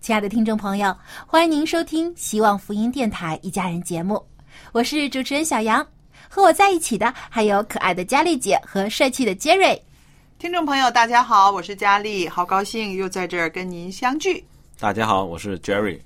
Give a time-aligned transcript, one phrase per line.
[0.00, 4.20] 亲爱的听众朋友，欢迎您收听希望福音电台一家人节目，
[4.72, 5.86] 我是主持人小杨，
[6.26, 9.80] 和我在一起的还有可爱的佳丽姐和帅气的杰瑞。
[10.38, 14.42] 听众朋友，大家好，我是佳丽，好高兴又在这儿跟您相聚。
[14.78, 16.00] 大家好，我是 Jerry。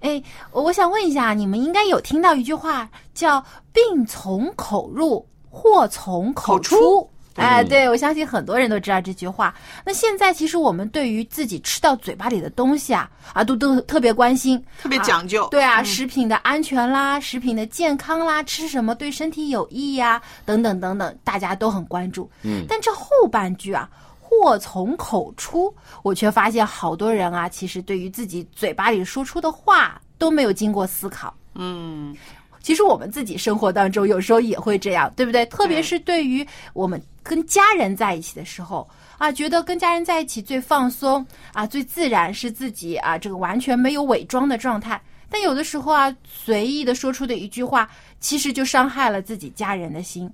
[0.00, 6.76] 哎，我想问一下，你们应该有听到一句话叫“病从口入，祸从口出”。
[6.76, 9.54] 出哎，对，我相信很多人都知道这句话。
[9.84, 22.30] 那现在其实我们对于自己吃到嘴巴里的东西啊，啊，都都特别关心，特别讲究啊对啊，嗯食品的安全啦，食品的健康啦，吃什么对身体有益呀、等等等等，大家都很关注。
[22.42, 31.32] 嗯但这后半句啊，祸从口出，我却发现好多人啊，其实对于自己嘴巴里说出的话都没有经过思考。
[31.54, 32.14] 嗯，
[32.62, 35.46] 其实我们自己生活当中有时候也会这样，对不对？
[35.46, 38.88] 特别是对于我们跟家人在一起的时候
[39.18, 45.00] 啊，觉得跟家人在一起最放松啊，最自然是自己啊，这个完全没有伪装的状态。
[45.30, 47.88] 但有的时候啊，随意的说出的一句话，
[48.18, 50.30] 其实就伤害了自己家人的心。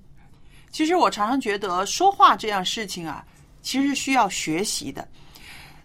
[0.71, 3.23] 其实我常常觉得说话这样事情啊，
[3.61, 5.07] 其实是需要学习的。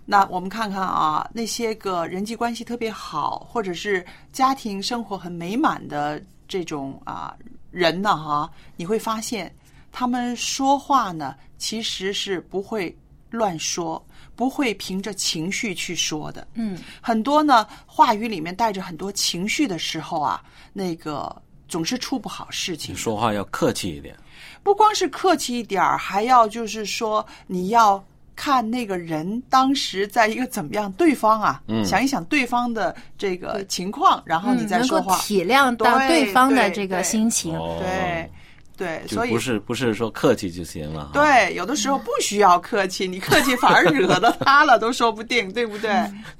[0.04, 6.20] 那我们看看啊，那些个人际关系特别好，或者是家庭生活很美满的
[6.52, 7.34] 这种啊
[7.70, 9.50] 人呢，哈，你会发现
[9.90, 12.94] 他们说话呢，其实是不会
[13.30, 14.04] 乱说，
[14.36, 16.46] 不会凭着情绪去说的。
[16.52, 21.34] 嗯，很多呢话语里面带着很多情绪的时候啊，那个
[21.68, 22.98] 总是出不好事情你。
[22.98, 24.14] 说话要客气一点。
[24.62, 35.18] 不光是客气一点儿，还要就是说你要看那个人当时在一个怎么样，对方啊，嗯想一想对方的这个情况，然后你嗯，能够再说话。
[35.18, 37.56] 体谅到对对方的这个对心情。
[37.56, 38.30] 哦，对
[38.74, 41.10] 对，所以不是不是说客气就行了。
[41.12, 45.90] 对，有的时候不需要客气，你客气反而惹到他了，都说不定，对不对？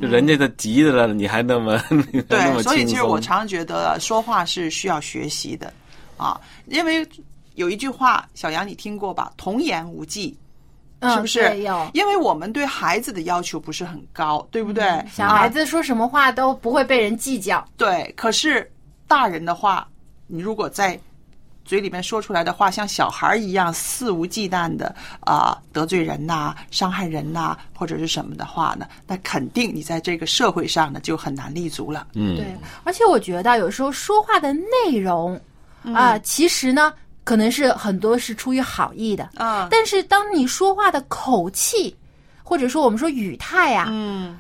[0.01, 1.79] 就人家都急的了，你还那么
[2.27, 5.73] 对，么所以其实我常常觉得说话是需要学习的
[6.17, 7.07] 啊，因为
[7.55, 9.31] 有一句话，小杨你听过吧？
[9.37, 10.37] 童言无忌。
[11.03, 11.57] 嗯，是不是。
[11.93, 15.05] 因为我们对孩子的要求不是很高，对不对？
[15.13, 17.65] 小孩子说什么话都不会被人计较。
[17.77, 18.71] 对，可是
[19.07, 19.87] 大人的话，
[20.27, 20.99] 你如果在
[21.65, 32.07] 嘴里面说出来的话，像小孩一样肆无忌惮的啊、得罪人呐、伤害人呐、或者是什么的话呢，那肯定你在这个社会上呢就很难立足了。
[32.15, 32.47] 嗯，对，
[32.85, 35.41] 而且我觉得有时候说话的内容
[35.85, 36.93] 嗯啊、其实呢，
[37.25, 41.95] 可能是很多是出于好意的，嗯但是当你说话的口气，
[42.43, 44.39] 或者说我们说语态呀、嗯。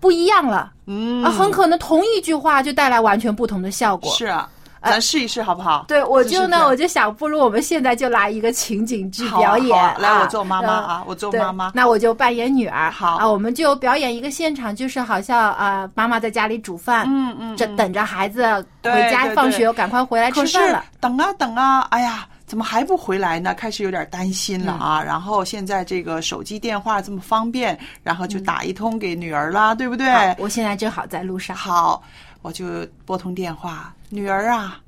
[0.00, 1.24] 不一样了，嗯。
[1.24, 4.12] 啊，很可能同一句话就带来完全不同的效果。
[4.14, 4.48] 是啊，
[4.82, 5.84] 咱试一试好不好？
[5.88, 9.76] 对，我就呢，我就想，不如我们现在就来一个情景剧表演。
[9.98, 12.90] 来啊我做妈妈呃啊我做妈妈那我就扮演女儿。
[12.90, 18.42] 好啊，我们就表演一个现场，就是好像啊、呃妈妈在家里煮饭，嗯嗯这等着孩子
[18.82, 20.84] 回家放学，赶快回来吃饭了。
[21.00, 23.52] 等啊等啊，哎呀，怎么还不回来呢？
[23.54, 25.02] 开始有点担心了啊。
[25.02, 30.06] 然后现在这个手机电话这么方便，然后就打一通给女儿啦，对不对？
[30.38, 31.56] 我现在正好在路上。
[31.56, 32.02] 好，
[32.42, 34.80] 我就拨通电话，女儿啊，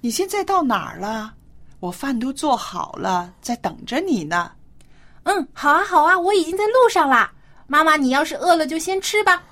[0.00, 1.34] 你现在到哪儿了？
[1.80, 4.50] 我饭都做好了，在等着你呢。
[5.24, 7.30] 嗯，好啊，好啊，我已经在路上啦。
[7.66, 9.42] 妈妈，你要是饿了就先吃吧，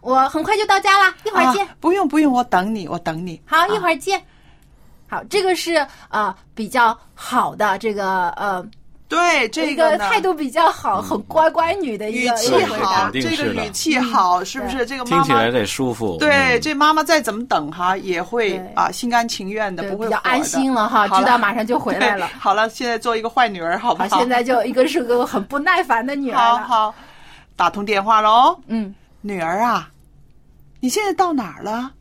[0.00, 1.66] 我很快就到家了，一会儿见。
[1.66, 3.40] 啊不用不用，我等你，我等你。
[3.46, 4.24] 好，一会儿见。
[5.08, 8.64] 好，这个是呃比较好的这个呃
[9.08, 14.84] 对这个态度比较好、很乖乖女的一个语气好，这个语气好，是不是？
[14.84, 16.18] 这个妈妈听起来得舒服。
[16.18, 22.28] 对，嗯这妈妈再怎么等哈，也会啊心甘情愿的，不会比较安心了哈，知道马上就回来了。
[22.38, 26.36] 好了，现在做一个坏女儿，好不好，现在就一个是个很不耐烦的女儿。
[26.36, 26.94] 好好
[27.56, 28.60] 打通电话喽。
[28.66, 29.88] 嗯，女儿啊，
[30.80, 31.92] 你现在到哪儿了？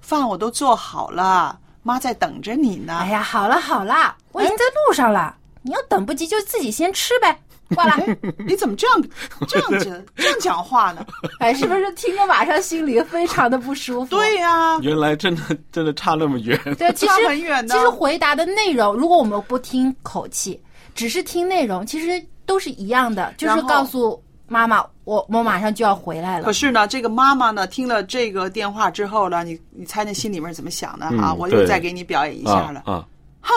[0.00, 3.00] 饭我都做好了，妈在等着你呢。
[3.02, 5.34] 哎呀，好了好了，我已经在路上了。
[5.68, 7.38] 你要等不及就自己先吃呗。
[7.76, 8.02] 挂了，
[8.46, 9.02] 你怎么这样
[9.46, 11.04] 这样子这样讲话呢？
[11.38, 14.16] 哎，是不是听着马上心里非常的不舒服？
[14.16, 16.58] 对呀、原来真的真的差那么远。
[16.78, 20.58] 对，其实差很远的其实回答的内容，如果我们不听口气，
[20.94, 26.52] 只是听内容，其实都是一样的，就是告诉妈妈，我我马上就要回来了可。
[26.54, 31.32] 是呢，这个妈妈呢，听了这个电话之后呢，你你猜那心里面怎么想的啊？
[31.34, 32.82] 嗯我又再给你表演一下了。
[32.86, 33.04] 啊
[33.42, 33.52] 啊！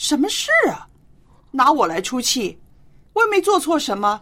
[0.00, 0.86] 什么事啊？
[1.50, 2.58] 拿我来出气？
[3.12, 4.18] 我也没做错什么，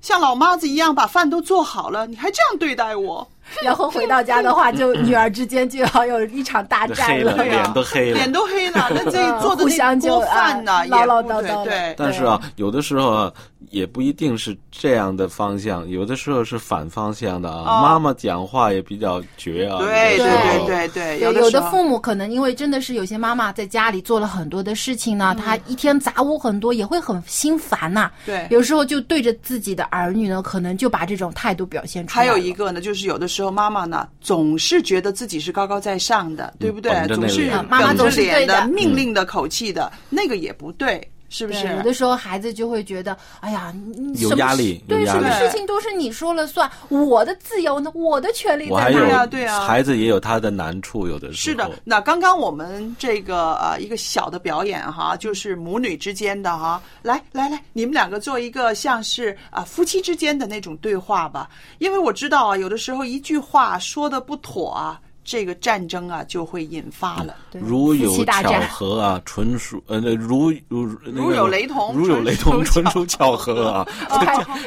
[0.00, 3.28] 像老妈子一样把饭都做好了，你还这样对待我？
[3.62, 8.32] 然后回到家的话， 就女儿之间就要有一场大战 黑了，呀脸都黑了脸。
[8.32, 8.88] 都黑了。
[8.94, 11.94] 那这嗯做的那 锅饭呢，唠唠叨叨的对对。
[11.98, 13.32] 但是啊，有的时候啊，
[13.70, 17.80] 也不一定是这样的方向，有的时候是反方向的啊。
[17.80, 19.78] 哦妈妈讲话也比较绝啊。
[19.78, 20.26] 对对
[20.66, 32.30] 对对对，有有的父母可能因为真的是有些妈妈在家里做了很多的事情嗯呢，她一天杂物很多，也会很心烦呐、对有时候就对着自己的儿女呢，可能就把这种态度表现出来还。
[32.30, 36.92] 有一个呢，就是有的时候妈妈呢总是觉得自己是高高在上的，对不对？
[37.14, 41.66] 总是妈妈总是对的命令的口气的，那个也不对，是不，是？
[41.66, 48.98] 有的时候孩子就会觉得，哎呀，你有什么压力对，力什么事情都是你说了算，我的自由呢，我的权利在哪呀？
[49.00, 49.66] 对啊对啊。
[49.66, 67.34] 孩子也有他的难处，有的时候是的，那刚刚我们这个呃一个小的表演哈，就是母女之间的哈，来来来，你们两个做一个像是啊、夫妻之间的那种对话吧，因为我知道啊，有的时候一句话说的不妥啊，这个战争啊就会引发了。
[67.50, 73.88] 对如有巧合啊，纯属呃，那如如如有雷同如有雷同，纯属巧合啊。
[74.10, 74.20] 哦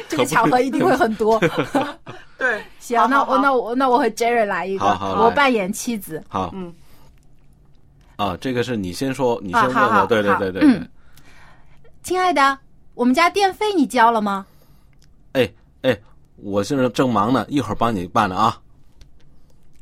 [0.08, 1.38] 这个巧合一定会很多。
[2.36, 6.22] 对， 行，那我那我那我和 Jerry 来一个，我扮演妻子。
[6.28, 6.72] 好，嗯，
[8.16, 10.88] 啊，这个是你先说，你先问我，对对对对对嗯。
[12.02, 12.58] 亲爱的，
[12.94, 14.44] 我们家电费你交了吗？
[15.32, 15.48] 哎
[15.82, 15.96] 哎，
[16.36, 18.58] 我现在正忙呢，一会儿帮你办了啊。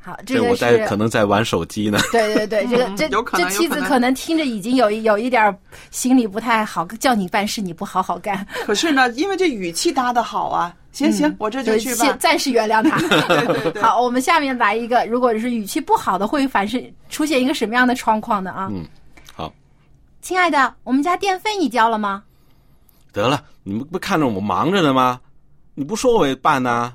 [0.06, 1.99] 好，这个是我在可能在玩手机呢。
[2.12, 5.58] 对对对，这个这嗯有可这妻子可能听着已经有一有一点儿
[5.91, 12.19] 心里不太好，叫你办事你不好好干， 可是呢，因为这语气搭的好啊，行行，我这就去吧先。
[12.20, 12.97] 暂时原谅他。
[13.26, 18.52] 对对对好，我们下面来一个，如果是语气不好的，会反是出现一个什么样的状况呢？
[18.52, 18.85] 啊，嗯，
[19.35, 19.52] 好，
[20.23, 22.23] 亲爱的，我们家电费你交了吗？
[23.12, 25.20] 得了，你们不看着我忙着呢吗？
[25.75, 26.94] 你不说我也办呐、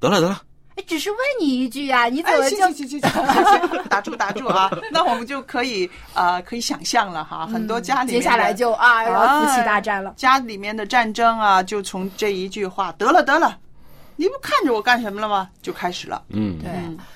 [0.00, 0.51] 得了得了，哎，
[0.86, 4.70] 只是问你一句呀、你怎哎，么就行行行行行行行， 打住打住啊！
[4.90, 10.14] 那我们就可以呃可以想象了哈，很多家里接下来就啊要夫妻大战了？
[10.16, 13.58] 家里面的战争啊，就从这一句话“得了得了”，
[14.16, 15.48] 你不看着我干什么了吗？
[15.62, 16.22] 就开始了。
[16.28, 16.70] 嗯，对，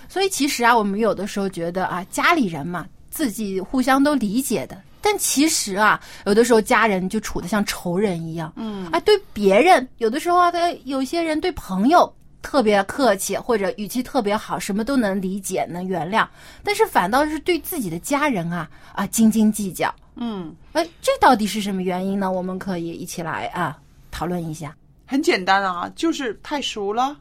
[0.09, 4.81] 所以其实啊，我们有的时候觉得啊，家里人嘛，自己互相都理解的。
[5.03, 8.53] 但其实啊，有的时候家人就处的像仇人一样。
[8.57, 12.13] 嗯，啊，对别人有的时候啊，他有些人对朋友
[12.47, 16.25] 特别客气，或者语气特别好，什么都能理解、能原谅。
[16.63, 19.93] 但是反倒是对自己的家人啊啊斤斤计较。
[20.15, 22.31] 嗯，哎，这到底是什么原因呢？
[22.31, 23.77] 我们可以一起来啊
[24.13, 24.77] 讨论一下。
[25.07, 27.17] 很简单啊，就是太熟了，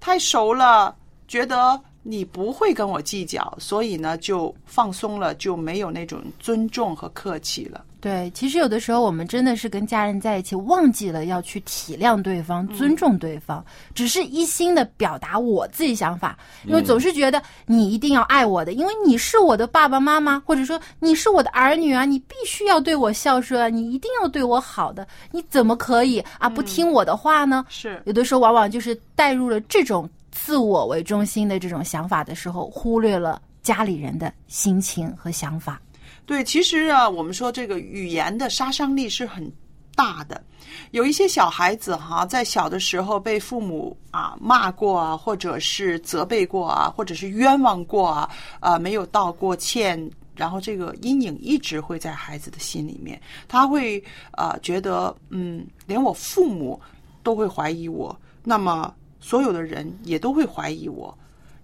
[0.00, 0.96] 太熟了，
[1.28, 7.84] 觉得你不会跟我计较，所以呢就放松了，就没有那种尊重和客气了。
[8.04, 27.64] 对，其实有的时候我们真的是跟家人在一起，忘记了要去体谅对方、尊重对方，只是一心的表达我自己想法，因为总是觉得你一定要爱我的，因为你是我的爸爸妈妈，或者说你是我的儿女啊，你必须要对我孝顺啊，你一定要对我好的，你怎么可以啊不听我的话呢？
[27.70, 28.02] 是。
[28.04, 35.80] 有的时候往往就是带入了这种自我为中心的这种想法的时候，忽略了家里人的心情和想法。
[36.26, 39.50] 对，其实啊，我们说这个语言的杀伤力是很
[39.94, 40.42] 大的。
[40.90, 54.02] 有一些小孩子哈，在小的时候被父母啊骂过啊，或者是责备过啊，或者是冤枉过啊，啊没有道过歉，然后这个阴影一直会在孩子的心里面，他会
[54.32, 56.80] 呃觉得嗯，连我父母
[57.22, 61.16] 都会怀疑我，那么所有的人也都会怀疑我，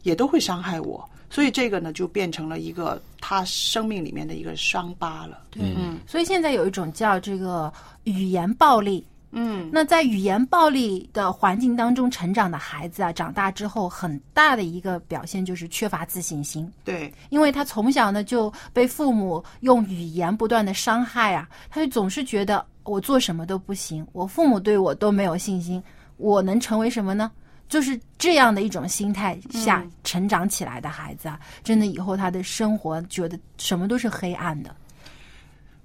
[0.02, 1.09] 也都会伤害我。
[1.31, 5.39] 所以这个呢，就变成了一个他生命里面的一个伤疤了。
[5.51, 5.63] 对，
[6.07, 7.73] 所以现在有一种叫这个
[8.05, 9.03] 语言暴力。
[9.33, 16.69] 嗯，那在语言暴力的环境当中成长的孩子啊，长大之后很大的一个表现就是缺乏自信心。
[16.83, 25.81] 对，因为他从小呢就被父母用语言不断的伤害啊，他就总是觉得我做什么都不行，我父母对我都没有信心，
[26.17, 27.31] 我能成为什么呢？
[27.71, 34.75] 就是这样的一种心态下成长起来的孩子啊，真的以后他的生活觉得什么都是黑暗的。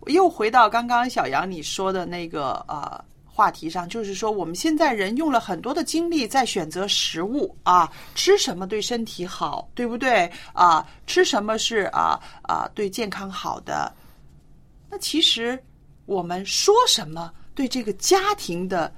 [0.08, 10.86] 又回到刚刚小杨你说的那个呃话题上，就是说我们现在人用了很多的精力在选择食物啊，吃什么对身体好，对不对啊？
[11.06, 13.94] 吃什么是啊啊对健康好的？
[14.89, 15.62] 那其实
[16.06, 18.94] 我们说什么对这个家庭的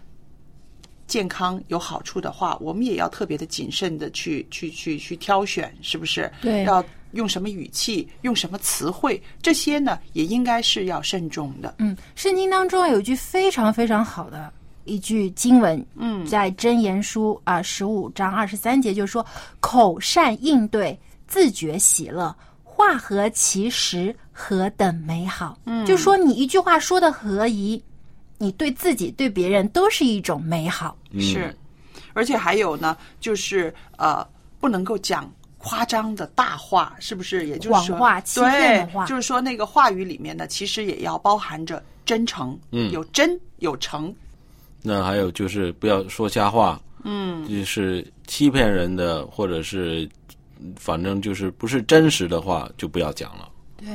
[1.08, 6.32] 健康有好处的话，我们也要特别的谨慎的去去去去挑选，是不是？
[6.42, 6.84] 对要
[7.14, 11.76] 用什么语气，用什么词汇，这些呢也应该是要慎重的。
[11.80, 14.52] 嗯，圣经当中有一句非常非常好的
[14.84, 19.26] 一句经文，嗯在箴言书啊十五章二十三节，就是说
[19.62, 25.58] 口善应对，自觉喜乐，话合其实，何等美好。
[25.66, 27.82] 嗯就说你一句话说的合宜，
[28.38, 30.98] 你对自己对别人都是一种美好。
[31.12, 31.22] 嗯。
[31.22, 31.56] 是，
[32.14, 34.26] 而且还有呢，就是呃，
[34.60, 37.48] 不能够讲夸张的大话，是不是？
[37.48, 39.06] 也就是说，谎话欺骗的话。
[39.06, 42.92] 对，就是说那个话语里面呢，其实也要包含着真诚，嗯。
[42.92, 44.14] 有真有诚，
[44.82, 50.08] 那还有就是不要说瞎话，嗯，就是欺骗人的，或者是
[50.76, 53.50] 反正就是不是真实的话，就不要讲了。
[53.78, 53.88] 对，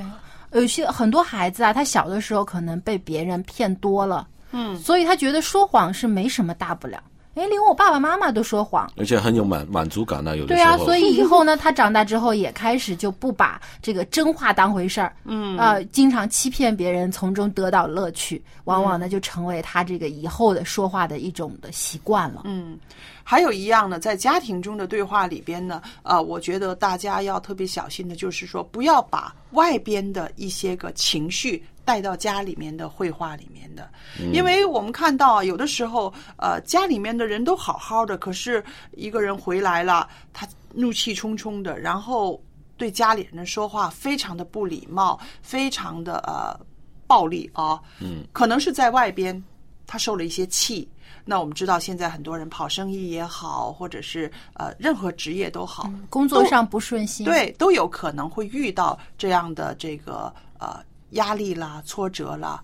[0.52, 7.02] 有些很多孩子啊，他小的时候可能被别人骗多了，嗯，所以他觉得说谎是没什么大不了。
[7.34, 15.56] 哎，连我爸爸妈妈都说谎，而且很有满满足感呢，有的对啊，所以以后呢，他长大之后也开始就不把这个真话当回事儿，嗯。
[15.56, 22.42] 呃，经常欺骗别人，从中得到乐趣，往往呢就成为他这个以后的说话的一种的习惯了。
[22.44, 22.78] 嗯，
[23.24, 33.90] 还有一样呢，在家庭中的对话里边呢，呃，我觉得大家要特别小心的，就是说不要把外边的一些个情绪带到家里面的绘画里面的，
[34.32, 38.62] 因为我们看到啊有的时候，呃，家里面的人都好好的，可是
[38.92, 42.40] 一个人回来了，他怒气冲冲的，然后
[42.76, 46.58] 对家里人说话非常的不礼貌，非常的呃
[47.06, 49.42] 暴力啊，嗯，可能是在外边
[49.86, 50.88] 他受了一些气。
[51.24, 62.62] 那我们知道，现在很多人跑生意也好，或者是呃任何职业都好，工作上不顺心，对，都有可能会遇到这样的这个呃压力啦、挫折啦、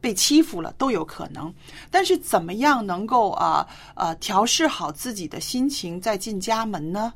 [0.00, 1.52] 被欺负了都有可能。
[1.90, 7.12] 但是怎么样能够啊呃调试好自己的心情再进家门呢？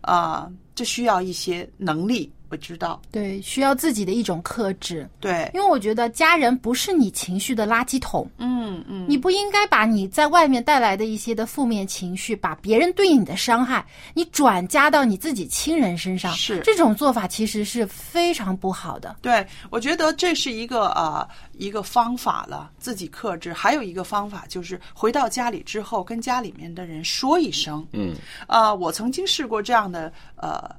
[0.00, 3.00] 啊、这需要一些能力，我知道。
[3.10, 5.08] 对，需要自己的一种克制。
[5.18, 19.16] 对，因为我觉得家人不是你情绪的垃圾桶，嗯嗯，你不应该把你在外面带来的一些的负面情绪，把别人对你的伤害，你转加到你自己亲人身上，是这种做法其实是非常不好的。
[19.22, 23.50] 对，我觉得这是一个呃一个方法了，自己克制。
[23.50, 27.86] 还有一个方法就是回到家里之后，跟家里面的人说一声。
[27.92, 28.14] 嗯，
[28.46, 30.70] 啊、我曾经试过这样的呃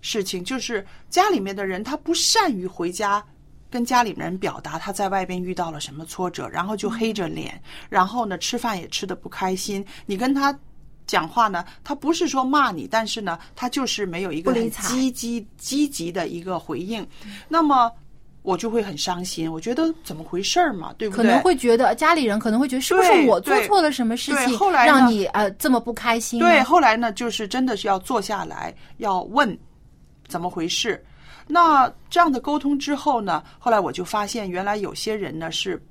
[0.00, 3.24] 事情，就是家里面的人他不善于回家。
[3.72, 9.86] 跟家里人表达他在外边遇到了什么挫折，然后就黑着脸，然后呢吃饭也吃的不开心。
[10.06, 10.52] 你跟他
[11.06, 17.06] 讲话呢，他不是说骂你，但是呢，他就是没有一个很积极积极的一个回应。
[17.46, 17.88] 那么
[18.42, 21.22] 我就会很伤心，我觉得怎么回事儿嘛，对不对？
[21.22, 26.44] 可能会觉得家里人可能会觉得是不是我做错了什么事情，对后来让你呃这么不开心呢？
[26.44, 29.56] 对，后来呢，就是真的是要坐下来，要问
[30.30, 31.04] 怎么回事。
[31.46, 35.82] 那这样的沟通之后呢，后来我就发现，原来有些人呢是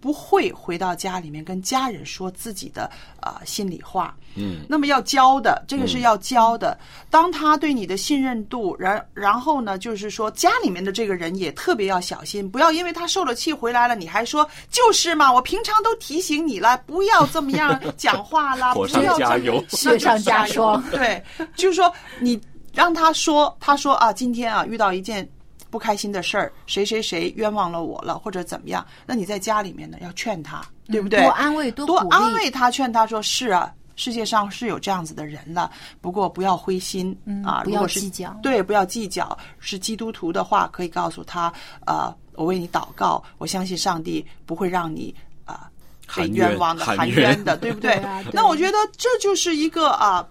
[0.00, 4.16] 不会回到家里面跟家人说自己的啊、呃心里话。
[4.36, 6.76] 嗯，那么要教的，这个是要教的。
[7.08, 20.82] 当他对你的信任度，然然后呢，就是说家里面的这个人也特别要小心，不要因为他受了气回来了，你还说就是嘛，我平常都提醒你了，不要这么样讲话啦， 不要这么加油雪上加霜。
[20.90, 21.22] 对，
[21.54, 22.40] 就是说你
[22.74, 25.28] 让他说，他说啊，今天啊遇到一件
[25.70, 31.20] 不开心的事儿，谁谁谁冤枉了我了，或者怎么样，那你在家里面呢要劝他，对不对？
[31.20, 33.72] 多安慰，多多安慰他，劝他说是啊。
[33.96, 37.60] 世界上是有这样子的人了，不过不要灰心、嗯啊！
[37.62, 39.38] 不要如果是计较对，不要计较。
[39.60, 41.52] 是基督徒的话，可以告诉他，
[41.86, 45.14] 呃，我为你祷告，我相信上帝不会让你
[45.44, 45.70] 啊、
[46.16, 47.94] 被冤冤枉的、含含冤冤的，对不对？
[48.02, 50.26] 对啊对那我觉得这就是一个啊，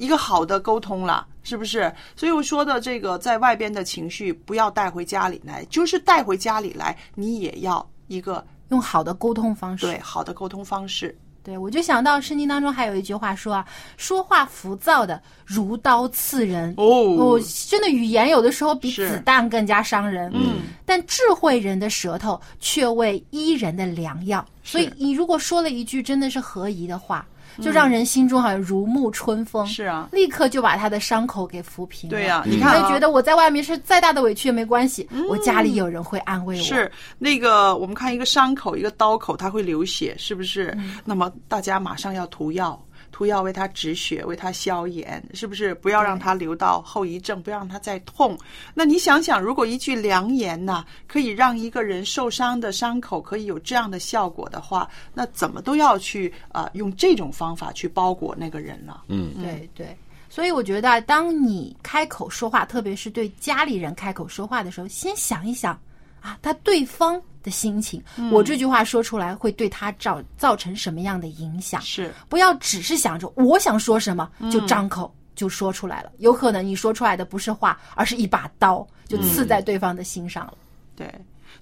[0.00, 1.92] 一个好的沟通了，是不是？
[2.16, 9.84] 所以我说的这个，在外边的情绪不要带回家里来，就是带回家里来，你也要一个用好的沟通方式。
[9.84, 11.14] 对好的沟通方式。
[11.42, 13.66] 对，我就想到圣经当中还有一句话说啊，
[13.98, 16.72] 说话浮躁的如刀刺人。
[16.78, 17.38] 哦
[17.68, 20.30] 真的语言有的时候比子弹更加伤人。
[20.34, 24.42] 嗯，但智慧人的舌头却为医人的良药。
[24.64, 27.26] 所以你如果说了一句真的是合宜的话，
[27.60, 29.66] 就让人心中好像如沐春风。
[29.66, 32.16] 是啊立刻就把他的伤口给抚平了。
[32.16, 36.62] 对呀你你看啊会觉得我在外面是再大的委屈也没关系，我家里有人会安慰我。
[36.62, 40.76] 是那个，我们看一个伤口，一个刀口，它会流血，是不是？
[41.04, 42.80] 那么大家马上要涂药，
[43.20, 45.74] 涂药为他止血，为他消炎，是不是？
[45.74, 48.34] 不要让他留到后遗症，不要让他再痛。
[48.72, 59.02] 那你想想，如果一句良言呐、可以让一个人受伤的伤口可以有这样的效果的话，那怎么都要去啊、用这种方法去包裹那个人了。
[59.08, 59.94] 嗯，对对，
[60.30, 65.78] 所以我觉得啊，当你开口说话，特别是对家里人开口说话的时候，先想一想
[66.22, 71.80] 啊，他对方的心情，嗯我这句话说出来会对他造造成什么样的影响？
[71.82, 80.54] 是不要只是想着我想说什么嗯就张口就说出来了，有可能你说出来的不是话，而是一把刀，就刺在对方的心上了。
[80.94, 81.10] 对，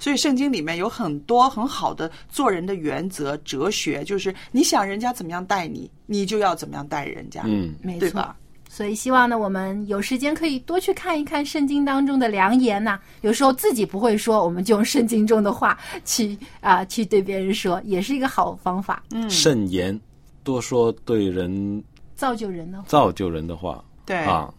[0.00, 8.36] 所以圣经里面有很多很好的做人的原则、哲学，就是你想人家怎么样待你，你就要怎么样待人家，嗯，没错对吧。？
[8.68, 19.98] 所以希望呢，我们有时间可以多去看一看圣经当中的良言呐、有时候自己不会说，我们就用圣经中的话去啊、去对别人说，也是一个好方法，嗯，慎言，
[20.44, 21.82] 多说对人
[22.14, 22.82] 造就人的。
[22.86, 24.52] 造就人的话对，啊。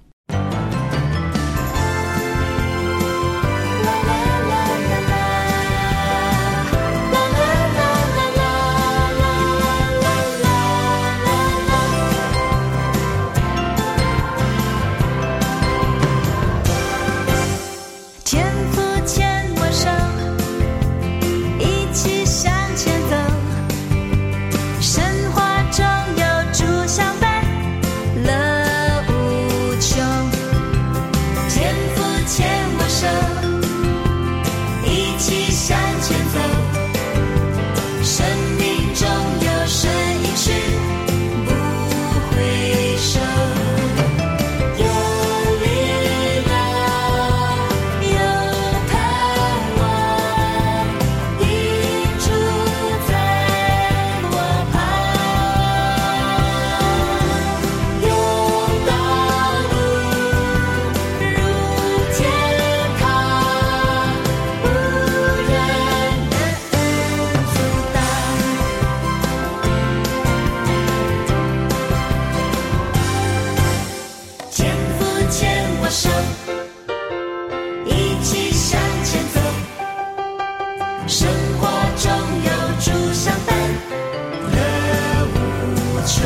[86.19, 86.25] 手。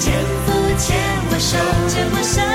[0.00, 0.88] 牵
[1.30, 1.56] 我手，
[1.88, 2.51] 牵我手，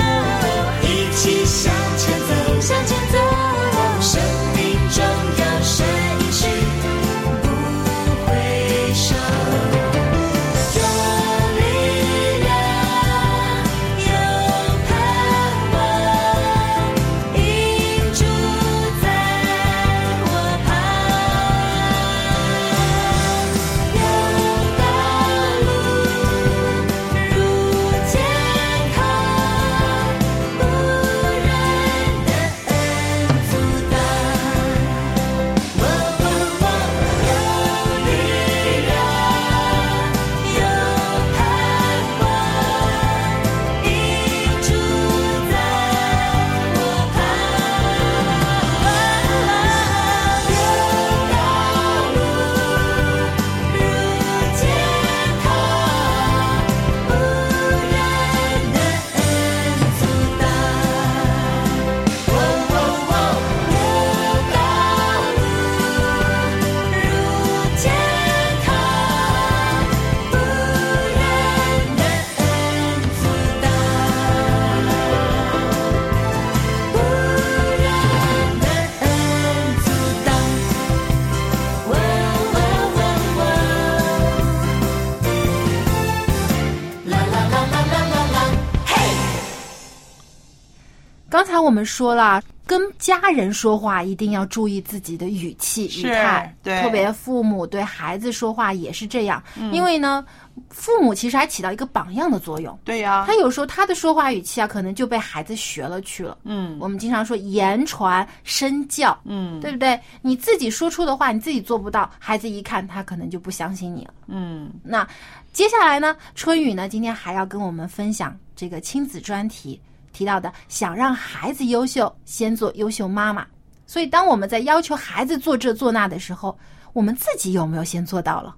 [91.68, 100.26] 我们说了，跟家人说话一定要注意自己的语气语是态，对特别父母对孩子说话也是这样，嗯因为呢，
[100.70, 102.80] 父母其实还起到一个榜样的作用。
[102.86, 106.38] 对呀、他有时候他的说话语气啊，可能就被孩子学了去了。
[106.46, 110.00] 嗯我们经常说言传身教，嗯对不对？
[110.22, 114.14] 你自己说出的话，你自己做不到，孩子一看他可能就不相信你了。
[114.28, 115.06] 嗯那
[115.52, 119.82] 接下来呢，春雨呢今天还要跟我们分享这个亲子专题
[120.18, 123.46] 提到的，想让孩子优秀，先做优秀妈妈。
[123.86, 126.58] 所以，当我们在要求孩子做这做那的时候，
[126.92, 128.56] 我们自己有没有先做到了？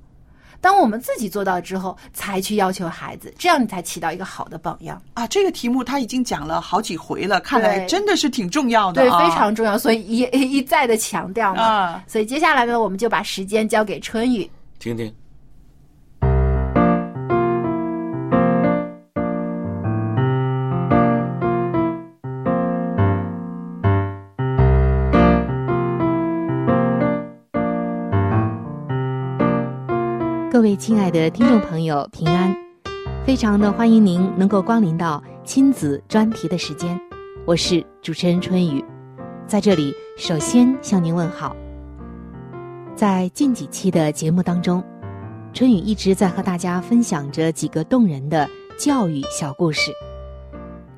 [0.61, 5.01] 当我们自己做到之后，才去要求孩子，这样你才起到一个好的榜样。
[5.15, 11.61] 啊，这个题目他已经讲了好几回了，看来真的是挺重要的、对，啊，非常重要，所以一一一再的强调嘛。
[11.61, 12.03] 啊。
[12.07, 14.49] 所以接下来呢，我们就把时间交给春雨。
[14.79, 15.13] 听听。
[30.59, 32.53] 各位亲爱的听众朋友，平安！
[33.25, 36.99] 非常的欢迎您能够光临到亲子专题的时间，
[37.45, 38.83] 我是主持人春雨，
[39.47, 41.55] 在这里首先向您问好。
[42.93, 44.83] 在近几期的节目当中，
[45.53, 48.45] 春雨一直在和大家分享着几个动人的
[48.77, 49.93] 教育小故事，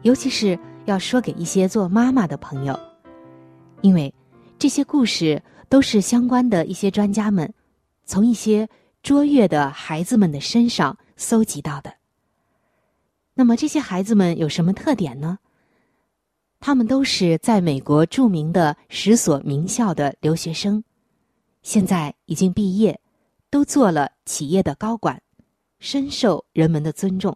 [0.01, 2.75] 尤其是要说给一些做妈妈的朋友，
[3.81, 4.11] 因为
[4.57, 7.53] 这些故事都是相关的一些专家们
[8.05, 8.67] 从一些
[9.03, 11.95] 卓越的孩子们的身上搜集到的。
[13.33, 15.39] 那么这些孩子们有什么特点呢？
[16.59, 20.83] 他们都是在美国著名的十所名校的留学生，
[21.63, 22.99] 现在已经毕业，
[23.49, 25.19] 都做了企业的高管，
[25.79, 27.35] 深受人们的尊重。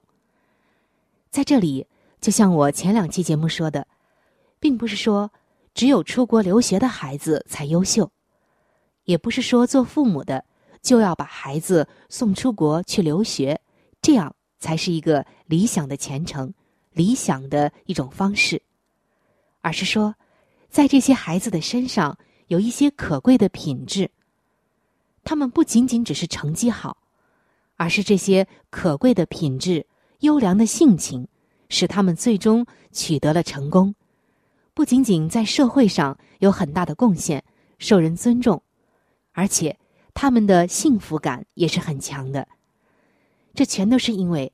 [1.32, 1.88] 在这里，
[2.22, 3.88] 就像我前两期节目说的，
[4.60, 5.32] 并不是说
[5.74, 8.12] 只有出国留学的孩子才优秀，
[9.06, 10.46] 也不是说做父母的。
[10.86, 13.60] 就要把孩子送出国去留学，
[14.04, 16.54] 这样才是一个理想的前程，
[16.92, 18.62] 理想的一种方式。
[19.62, 20.14] 而是说，
[20.70, 22.16] 在这些孩子的身上
[22.50, 24.12] 有一些可贵的品质。
[25.24, 26.96] 他们不仅仅只是成绩好，
[27.78, 29.88] 而是这些可贵的品质、
[30.20, 31.28] 优良的性情，
[31.68, 33.96] 使他们最终取得了成功。
[34.76, 37.44] 不仅仅在社会上有很大的贡献，
[37.80, 38.62] 受人尊重，
[39.32, 39.76] 而且。
[40.16, 42.48] 他们的幸福感也是很强的，
[43.54, 44.52] 这全都是因为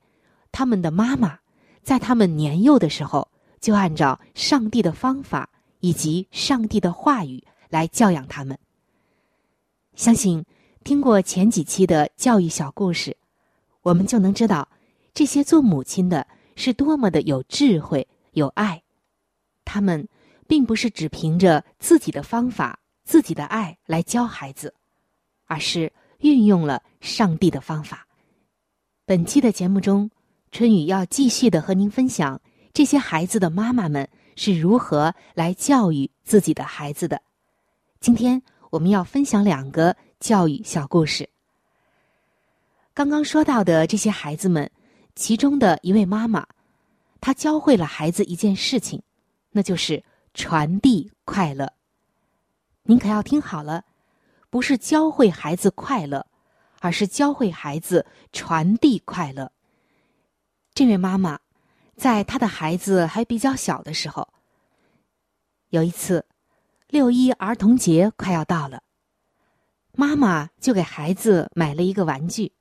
[0.50, 1.38] 他们的妈妈
[1.82, 5.48] 在他们年幼的时候就按照上帝的方法
[5.78, 8.58] 以及上帝的话语来教养他们。
[9.94, 10.44] 相信
[10.82, 13.16] 听过前几期的教育小故事，
[13.82, 14.68] 我们就能知道
[15.14, 18.82] 这些做母亲的是多么的有智慧、有爱。
[19.64, 20.08] 他们
[20.48, 24.74] 并不是只凭着自己的方法、自己的爱来教孩子。
[25.52, 28.06] 而是运用了上帝的方法。
[29.04, 30.10] 本期的节目中，
[30.50, 32.40] 春雨要继续的和您分享
[32.72, 37.20] 这些孩子的妈妈们是如何来教育自己的孩子的。
[38.00, 41.28] 今天我们要分享两个教育小故事。
[42.94, 44.70] 刚刚说到的这些孩子们，
[45.14, 46.46] 其中的一位妈妈，
[47.20, 49.02] 她教会了孩子一件事情，
[49.50, 51.70] 那就是传递快乐。
[52.84, 53.84] 您可要听好了。
[54.52, 56.26] 不是教会孩子快乐，
[56.80, 59.50] 而是教会孩子传递快乐。
[60.74, 61.40] 这位妈妈，
[61.96, 64.28] 在她的孩子还比较小的时候，
[65.70, 66.26] 有一次，
[66.86, 68.82] 六一儿童节快要到了，
[69.92, 72.52] 妈妈就给孩子买了一个玩具。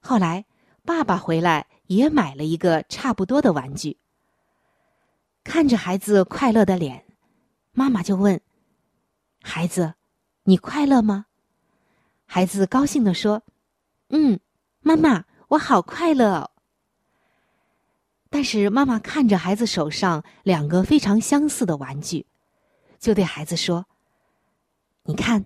[0.00, 0.46] 后来，
[0.82, 3.98] 爸爸回来也买了一个差不多的玩具。
[5.44, 7.04] 看着孩子快乐的脸，
[7.72, 8.40] 妈妈就问
[9.44, 9.92] ：“孩子。”
[10.48, 11.26] 你快乐吗？
[12.24, 13.42] 孩子高兴的说
[14.10, 14.38] ：“嗯，
[14.80, 16.50] 妈妈，我好快乐哦。”
[18.30, 22.26] 但是妈妈看着孩子手上两个非常相似的玩具，
[23.00, 23.86] 就对孩子说
[25.02, 25.44] ：“你看，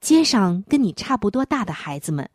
[0.00, 2.30] 街上跟你差不多大的孩子们，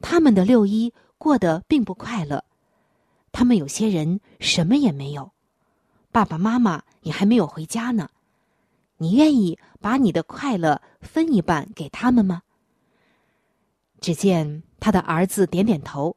[0.00, 2.44] 他们的六一过得并不快乐，
[3.32, 5.32] 他们有些人什么也没有，
[6.12, 8.08] 爸爸妈妈也还没有回家呢。”
[8.98, 12.42] 你愿意把你的快乐分一半给他们吗？
[14.00, 16.16] 只见他的儿子点点头，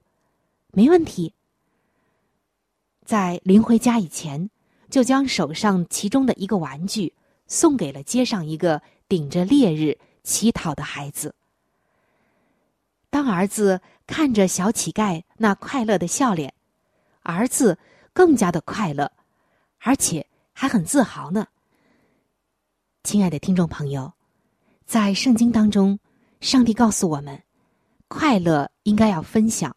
[0.72, 1.34] 没问题。
[3.06, 4.50] 在临回家以前，
[4.90, 7.14] 就将手上其中的一个玩具
[7.48, 11.34] 送给了街上一个顶着烈日乞讨的孩子。
[13.10, 16.54] 当儿子看着小乞丐那快乐的笑脸，
[17.24, 17.78] 儿子
[18.12, 19.10] 更加的快乐，
[19.80, 21.48] 而且还很自豪呢。
[23.08, 24.12] 亲爱的听众朋友，
[24.86, 25.98] 在圣经当中，
[26.42, 27.42] 上帝告诉我们，
[28.10, 29.74] 快乐应该要分享，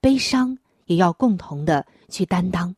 [0.00, 2.74] 悲伤也要共同的去担当。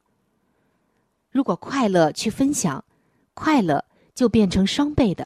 [1.31, 2.85] 如果快乐去分享，
[3.33, 3.83] 快乐
[4.15, 5.25] 就变成双倍的；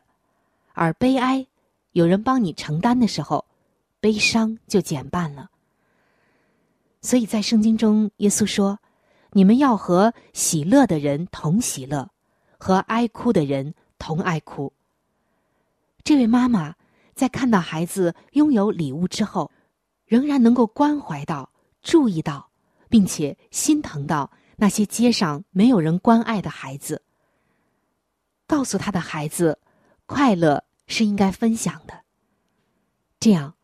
[0.73, 1.45] 而悲哀，
[1.91, 3.45] 有人帮你承担的时候，
[3.99, 5.51] 悲伤就减半了。
[7.01, 8.79] 所以在圣经中，耶稣说
[9.35, 12.09] ：“你们要和喜乐的人同喜乐，
[12.57, 14.73] 和哀哭的人。”同爱哭。
[16.03, 16.75] 这位妈妈
[17.15, 19.51] 在看到孩子拥有礼物之后，
[20.05, 21.51] 仍然能够关怀到、
[21.83, 22.51] 注意到，
[22.89, 27.03] 并且心疼到那些街上没有人关爱的孩子。
[28.47, 29.59] 告诉他的孩子，
[30.05, 32.03] 快乐是应该分享的。
[33.19, 33.55] 这样，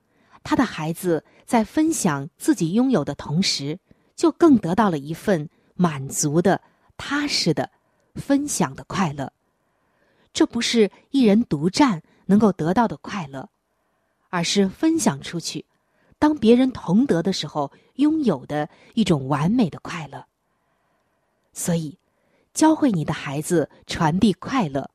[0.43, 3.79] 他的孩子在分享自己拥有的同时，
[4.17, 6.63] 就更得到了一份满足的、
[6.97, 7.71] 踏实的
[8.15, 9.31] 分享的快乐。
[10.33, 13.49] 这不是一人独占能够得到的快乐，
[14.29, 15.67] 而是分享出去，
[16.19, 20.25] 当别人同得的时候拥有的一种完美的快乐。
[21.53, 21.99] 所以，
[22.55, 24.89] 教会你的孩子传递快乐，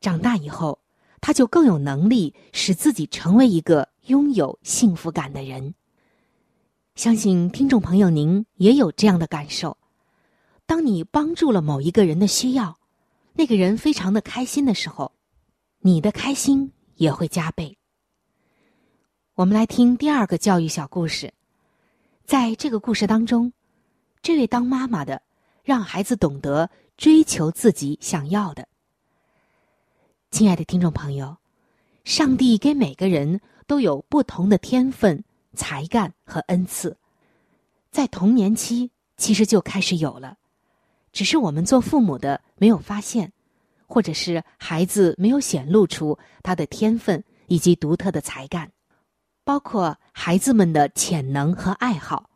[0.00, 0.78] 长大以后，
[1.20, 5.74] 他就更有能力使自己成为一个拥有幸福感的人。
[6.94, 9.76] 相信听众朋友您也有这样的感受：
[10.64, 12.78] 当你帮助了某一个人的需要。
[13.34, 15.12] 那个人非常的开心的时候，
[15.80, 17.76] 你的开心也会加倍。
[19.34, 21.32] 我们来听第二个教育小故事，
[22.24, 23.52] 在这个故事当中，
[24.20, 25.22] 这位当妈妈的
[25.64, 28.68] 让孩子懂得追求自己想要的。
[30.30, 31.36] 亲爱的听众朋友，
[32.04, 36.96] 上帝给每个人都有不同的天分、才干和恩赐，
[37.90, 40.36] 在童年期其实就开始有了。
[41.12, 43.30] 只是我们做父母的没有发现，
[43.86, 48.72] 或者是孩子没有显露出他的天分以及独特的才干，
[49.44, 52.30] 包括孩子们的潜能和爱好，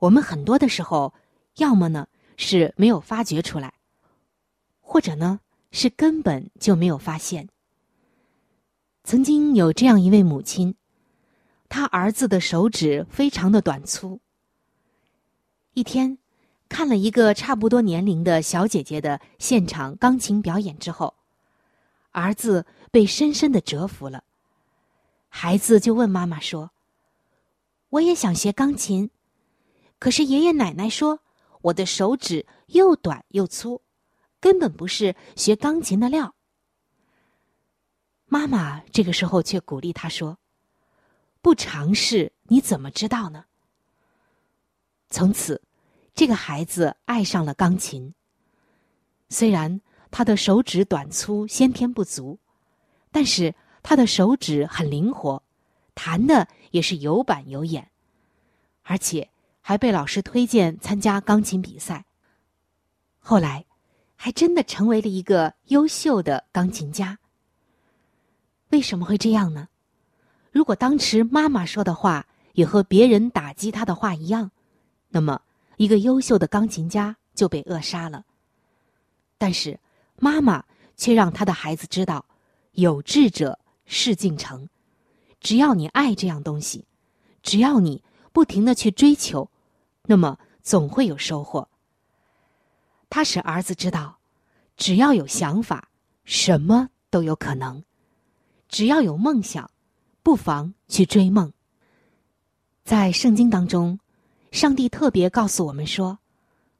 [0.00, 1.14] 我们很多的时候，
[1.58, 3.72] 要么呢是没有发掘出来，
[4.80, 5.38] 或者呢
[5.70, 7.48] 是根本就没有发现。
[9.04, 10.74] 曾经有这样一位母亲，
[11.68, 14.20] 她儿子的手指非常的短粗，
[15.74, 16.18] 一天。
[16.70, 21.14] 看了一个差不多年龄的小姐姐的现场钢琴表演之后，
[22.12, 24.22] 儿子被深深的折服了。
[25.28, 26.70] 孩子就问妈妈说
[27.90, 29.10] ：“我也想学钢琴，
[29.98, 31.18] 可是爷爷奶奶说
[31.62, 33.82] 我的手指又短又粗，
[34.38, 36.36] 根本不是学钢琴的料。”
[38.26, 40.38] 妈妈这个时候却鼓励他说
[41.42, 43.46] ：“不尝试你怎么知道呢？”
[45.10, 45.60] 从此。
[46.14, 48.14] 这个孩子爱上了钢琴。
[49.28, 52.38] 虽然他的手指短粗，先天不足，
[53.12, 55.42] 但是他的手指很灵活，
[55.94, 57.90] 弹的也是有板有眼，
[58.82, 62.04] 而且还被老师推荐参加钢琴比赛。
[63.20, 63.64] 后来，
[64.16, 67.18] 还真的成为了一个优秀的钢琴家。
[68.70, 69.68] 为什么会这样呢？
[70.50, 74.50] 如果当时妈妈说的话也和别人打击他的话一样，
[75.08, 75.40] 那么。
[75.80, 78.22] 一个优秀的钢琴家就被扼杀了，
[79.38, 79.80] 但是
[80.18, 80.62] 妈妈
[80.94, 82.22] 却让他的孩子知道：
[82.72, 84.68] 有志者事竟成。
[85.40, 86.84] 只要你爱这样东西，
[87.42, 89.50] 只要你不停的去追求，
[90.04, 91.66] 那么总会有收获。
[93.08, 94.18] 他使儿子知道，
[94.76, 95.88] 只要有想法，
[96.24, 97.82] 什么都有可能；
[98.68, 99.70] 只要有梦想，
[100.22, 101.50] 不妨去追梦。
[102.84, 103.98] 在圣经当中。
[104.52, 106.18] 上帝特别告诉我们说：“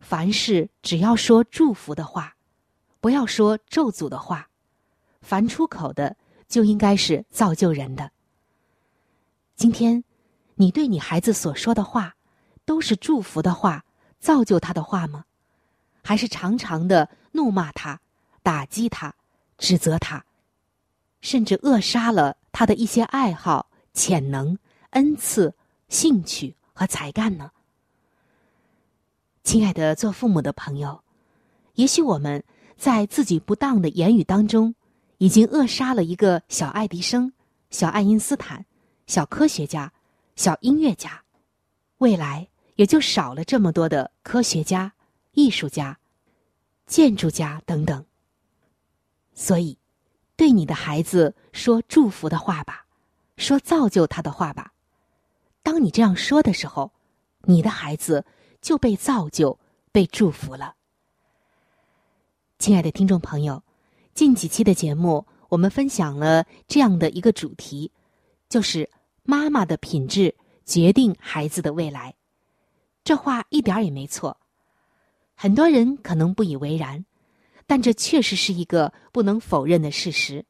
[0.01, 2.35] 凡事只要说祝福的话，
[3.01, 4.49] 不要说咒诅的话。
[5.23, 6.17] 凡出口的，
[6.49, 8.11] 就应该是造就人的。
[9.55, 10.03] 今天，
[10.57, 12.17] 你对你孩子所说的话，
[12.65, 13.85] 都是祝福的话，
[14.19, 15.25] 造就他的话吗？
[16.03, 18.01] 还是常常的怒骂他、
[18.43, 19.15] 打击他、
[19.59, 20.25] 指责他，
[21.21, 24.59] 甚至扼杀了他的一些爱好、潜能、
[24.91, 25.55] 恩赐、
[25.89, 27.53] 兴趣和才干呢？”
[29.51, 31.03] 亲爱的，做父母的朋友，
[31.75, 32.45] 也许我们
[32.77, 34.77] 在自己不当的言语当中，
[35.19, 37.33] 已经扼杀了一个小爱迪生、
[37.69, 38.65] 小爱因斯坦、
[39.09, 39.93] 小科学家、
[40.37, 41.21] 小音乐家，
[41.99, 44.93] 未来也就少了这么多的科学家、
[45.33, 45.99] 艺术家、
[46.87, 48.07] 建筑家等等。
[49.35, 49.77] 所以，
[50.37, 52.87] 对你的孩子说祝福的话吧，
[53.37, 54.73] 说造就他的话吧。
[55.65, 56.93] 当你这样说的时候，
[57.43, 58.25] 你的孩子。
[58.61, 59.59] 就被造就、
[59.93, 60.75] 被祝福了。
[62.59, 63.63] 亲爱的听众朋友，
[64.15, 67.91] 近几期的节目，我们分享了这样的一个主题，
[68.49, 68.89] 就是
[69.23, 72.15] 妈妈的品质决定孩子的未来。
[73.03, 74.37] 这话一点也没错。
[75.35, 77.05] 很多人可能不以为然，
[77.67, 80.45] 但这确实是一个不能否认的事实，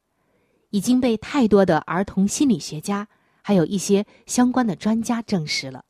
[0.71, 3.07] 已经被太多的儿童心理学家
[3.41, 5.85] 还有一些相关的专家证实了。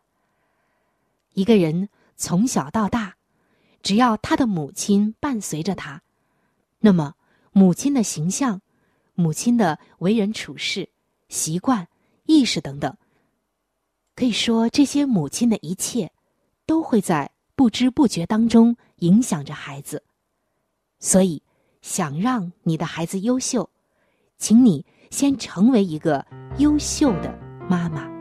[1.32, 1.88] 一个人
[2.20, 3.16] 从小到大，
[3.82, 6.02] 只要他的母亲伴随着他，
[6.80, 7.14] 那么
[7.50, 8.60] 母亲的形象、
[9.14, 10.90] 母亲的为人处事、
[11.30, 11.88] 习惯、
[12.26, 12.94] 意识等等，
[14.14, 16.12] 可以说这些母亲的一切，
[16.66, 20.04] 都会在不知不觉当中影响着孩子。
[20.98, 21.42] 所以，
[21.80, 23.70] 想让你的孩子优秀，
[24.36, 26.26] 请你先成为一个
[26.58, 27.34] 优秀的
[27.66, 28.19] 妈妈。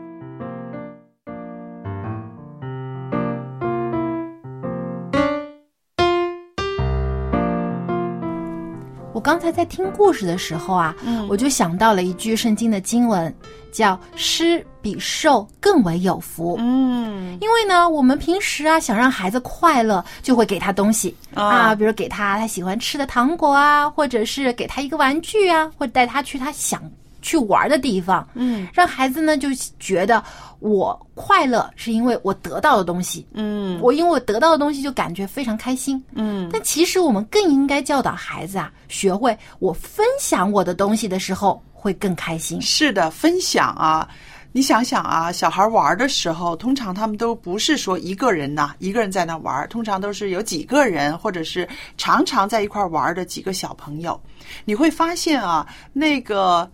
[9.20, 11.28] 我刚才在听故事的时候啊，嗯。
[11.28, 13.30] 我就想到了一句圣经的经文，
[13.70, 16.56] 叫“施比受更为有福”。
[16.58, 17.36] 嗯。
[17.38, 21.14] 因为呢，我们平时啊想让孩子快乐，就会给他东西。
[21.34, 21.44] 啊。
[21.44, 26.82] 啊，比如给他他喜欢吃的糖果啊，或者是给他一个玩具啊，或者带他去他想
[27.22, 30.22] 去玩的地方，嗯让孩子呢就觉得
[30.58, 36.02] 我快乐是因为我得到的东西，嗯我因为我得到的东西就感觉非常开心。
[36.14, 42.60] 嗯但其实我们更应该教导孩子啊，学会我分享我的东西的时候会更开心。
[42.60, 44.08] 是的，分享啊。
[44.52, 54.20] 你想想啊，小孩玩的时候，通常他们都不是说一个人呐、一个人在那玩，通常都是有几个人，或者是常常在一块玩的几个小朋友。
[54.64, 56.68] 你会发现啊，那个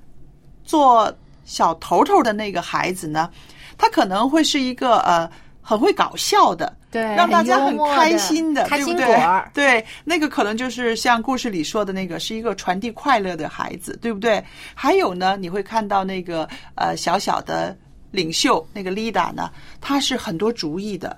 [0.66, 1.10] 做
[1.46, 3.30] 小头头的那个孩子呢，
[3.78, 5.30] 他可能会是一个呃
[5.62, 14.44] 很会搞笑的，对让大家很开心的，对不对果儿 对，那个可能就是像故事里说的那个，是一个传递快乐的孩子，对不对？
[14.74, 17.76] 还有呢，你会看到那个呃小小的
[18.10, 19.50] 领袖那个 Lida 呢，
[19.80, 21.16] 他是很多主意的，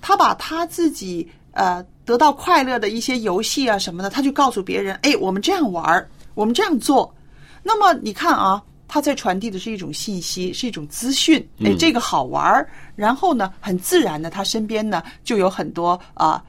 [0.00, 7.14] 他把他自己呃得到快乐的一些游戏啊什么的，他就告诉别人，哎，我们这样玩儿，我们这样做。
[7.62, 8.60] 那么你看啊，
[8.92, 12.68] 他在传递的是一种信息，是一种资讯，哎，嗯这个好玩儿。
[12.94, 16.44] 然后呢，很自然的，他身边呢就有很多啊、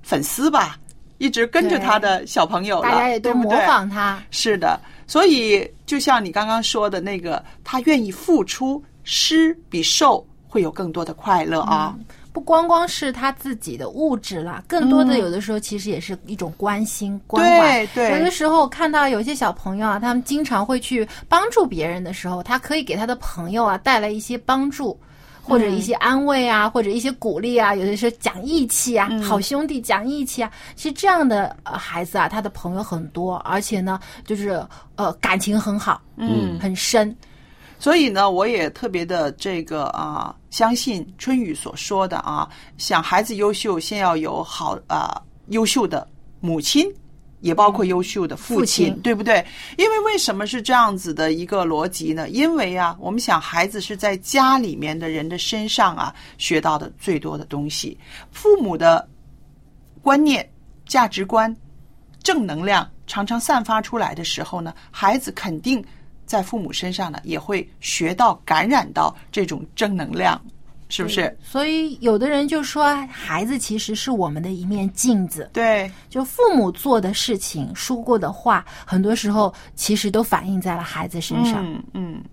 [0.00, 0.78] 粉丝吧，
[1.18, 4.22] 一直跟着他的小朋友了，大家也都模仿他。
[4.30, 11.96] 是的，所以就像你刚刚说的那个，他愿意付出，施比受会有更多的快乐啊。
[12.36, 17.86] 不光光是他自己的物质啦，更多的嗯有的时候其实也是一种关心、关怀。
[17.86, 25.00] 对对有的时候看到有些小朋友啊，他们经常会去帮助别人的时候，他可以给他的朋友啊带来一些帮助。
[25.48, 30.50] 或者一些安慰啊，或者一些鼓励啊，有的时候讲义气啊，嗯好兄弟讲义气啊。
[30.74, 34.60] 其实这样的呃孩子啊，他的朋友很多，而且呢，就是
[34.96, 37.16] 呃感情很好，嗯很深。
[37.78, 46.08] 所以呢，我也特别的这个啊，相信春雨所说的啊，想孩子优秀，先要有好啊优秀的
[46.40, 46.90] 母亲。
[47.40, 49.44] 也包括优秀的父亲，父亲对不对？
[49.76, 52.26] 因为为什么是这样子的一个逻辑呢？
[52.30, 57.96] 因为啊，我们想孩子是在家里面的人的身上啊学到的最多的东西，
[58.30, 59.06] 父母的
[60.00, 60.48] 观念、
[60.86, 61.54] 价值观、
[62.22, 65.84] 正能量常常散发出来的时候呢，孩子肯定
[66.26, 70.40] 在父母身上呢也会学到、感染到这种正能量，
[70.88, 71.34] 是不是？
[71.40, 75.48] 所以有的人就说，孩子其实是我们的一面镜子。
[75.52, 81.64] 对，就父母做的事情、说过的话，很多时候其实都反映在了孩子身上。
[81.64, 82.24] 嗯嗯，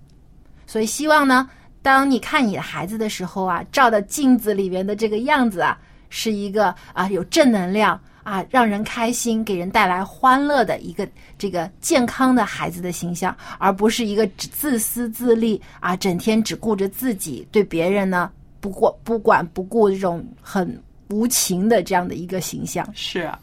[0.66, 1.50] 所以希望呢，
[1.82, 5.78] 当你看你的孩子的时候啊，照的镜子里面的这个样子啊，
[6.10, 11.08] 是一个啊有正能量啊，让人开心、给人带来欢乐的一个
[11.38, 22.90] 这个健康的孩子的形象，而不是一个只自私自利啊，整天只顾着自己，对别人呢不过不管不顾这种很无情的这样的一个形象。
[22.96, 23.38] 是啊。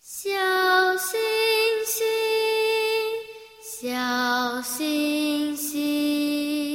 [0.00, 0.28] 小
[0.98, 1.18] 星
[1.86, 2.04] 星，
[3.80, 6.71] 小星星，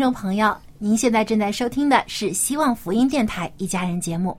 [0.00, 4.36] 众朋友，您现在正在收听的是希望福音电台一家人节目。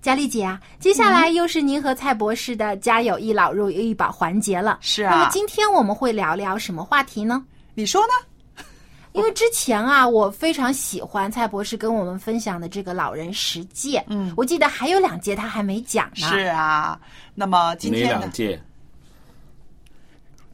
[0.00, 4.78] 佳丽姐啊，接下来又是您和蔡博士的“家有一老，如有一宝”环节了。
[4.80, 7.44] 是啊那么啊，今天我们会聊聊什么话题呢？
[7.74, 8.64] 你说呢？
[9.12, 14.04] 因为之前啊，我非常喜欢蔡博士跟我们分享的这个老人十诫。
[14.08, 16.28] 嗯我记得还有两届他还没讲呢。
[16.28, 16.98] 是啊，
[17.34, 18.30] 那么今天哪两？
[18.30, 18.60] 届？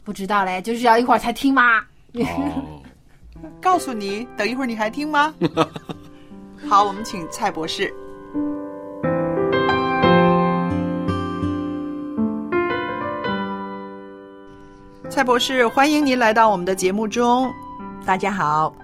[0.03, 1.81] 不知道嘞，就是要一会儿才听吗？
[2.15, 2.83] 哦，
[3.61, 5.35] 告诉你，等一会儿你还听吗？
[6.69, 7.93] 好，我们请蔡博士。
[15.11, 17.53] 蔡博士，欢迎您来到我们的节目中。
[18.07, 18.75] 大家好，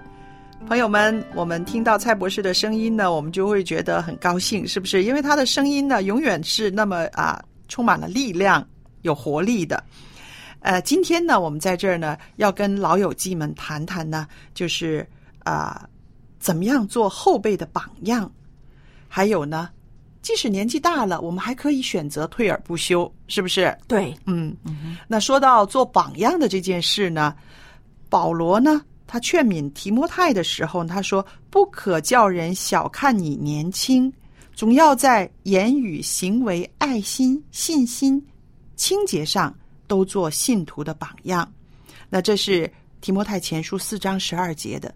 [0.67, 5.03] 朋友们，我们听到蔡博士的声音呢，我们就会觉得很高兴，是不是？
[5.03, 8.65] 因为他的声音呢，永远是那么啊，充满了力量、
[9.01, 9.83] 有活力的。
[10.61, 15.07] 呃，今天呢，我们在这儿呢，要跟老友记们谈谈呢，就是
[15.43, 15.87] 啊、
[16.39, 18.31] 怎么样做后辈的榜样，
[19.07, 19.69] 还有呢，
[20.21, 23.75] 即使年纪大了，我们还可以选择退而不休，是不是？
[23.87, 24.55] 对，嗯，
[25.07, 27.33] 那说到做榜样的这件事呢，
[28.09, 34.11] 保罗呢，他劝勉提摩太的时候，他说：“不可叫人小看你年轻，
[34.53, 38.23] 总要在言语、行为、爱心、信心、
[38.75, 39.55] 清洁上
[39.89, 41.45] 都做信徒的榜样。”
[42.09, 42.71] 那这是
[43.01, 44.93] 提摩太前书四章十二节的。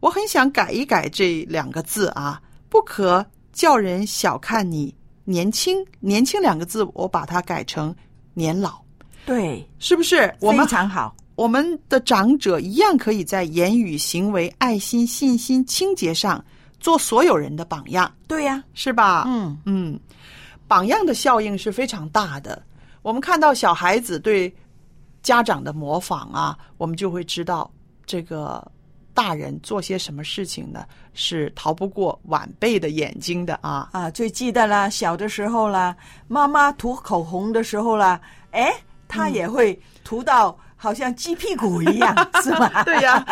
[0.00, 4.92] 我很想改一改这两个字啊，不可叫人小看你
[5.24, 5.84] 年轻。
[6.00, 7.94] 年轻两个字，我把它改成
[8.34, 8.80] 年老，
[9.24, 10.34] 对，是不是？
[10.40, 11.14] 我们非常好。
[11.36, 16.44] 我们的长者一样可以在言语、行为、爱心、信心、清洁上
[16.80, 19.24] 做所有人的榜样，对呀、是吧？
[19.26, 19.98] 嗯嗯，
[20.66, 22.60] 榜样的效应是非常大的。
[23.02, 24.54] 我们看到小孩子对
[25.22, 27.70] 家长的模仿啊，我们就会知道
[28.06, 28.64] 这个
[29.14, 33.88] 大人做些什么事情呢，是逃不过晚辈的眼睛的啊。
[33.92, 35.94] 啊，最记得啦，小的时候啦，
[36.28, 38.20] 妈妈涂口红的时候啦，
[38.52, 38.72] 哎，
[39.06, 42.82] 他也会涂到好像鸡屁股一样， 是吧？
[42.86, 43.24] 对呀、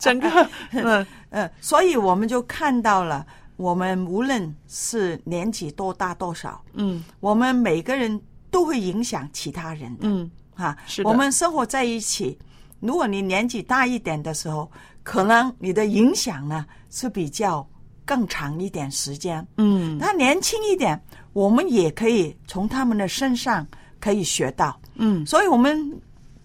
[0.00, 0.28] 整个
[0.72, 3.24] 嗯嗯，所以我们就看到了，
[3.56, 8.20] 我们无论是年纪多大多少，嗯我们每个人
[8.52, 10.02] 都会影响其他人的。
[10.02, 12.38] 嗯，啊，是的我们生活在一起。
[12.78, 14.70] 如果你年纪大一点的时候，
[15.02, 17.66] 可能你的影响呢是比较
[18.04, 19.44] 更长一点时间。
[19.56, 21.00] 嗯那年轻一点，
[21.32, 23.66] 我们也可以从他们的身上
[23.98, 24.78] 可以学到。
[24.96, 26.00] 嗯所以我们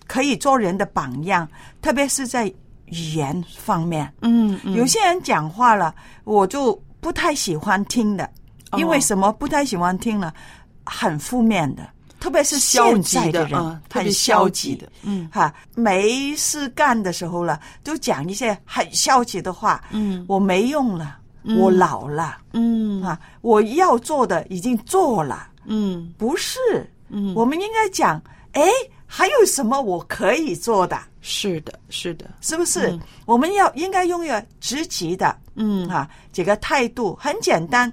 [0.08, 1.48] 可以做人的榜样，
[1.82, 2.48] 特别是在
[2.86, 4.12] 语言方面。
[4.22, 5.94] 嗯嗯有些人讲话了，
[6.24, 8.24] 我就不太喜欢听的，
[8.72, 10.32] 哦因为什么不太喜欢听呢？
[10.86, 11.90] 很负面的，
[12.20, 19.84] 特别是消现极的人，啊特别很消极极的嗯哈，没事干的时候了，就讲一些很消极的话。
[19.92, 26.60] 嗯我没用了，我老了嗯啊，我要做的已经做了，嗯不是。
[27.10, 28.70] 嗯我们应该讲，哎，
[29.06, 31.00] 还有什么我可以做的？
[31.22, 32.90] 是的，是的，是不是？
[32.90, 37.92] 嗯我们要应该拥有积极的，嗯哈，这个态度很简单。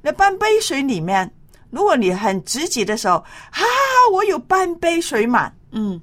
[0.00, 1.30] 那半杯水里面，
[1.74, 3.18] 如果你很积极的时候，
[3.50, 6.00] 哈啊，我有半杯水满，嗯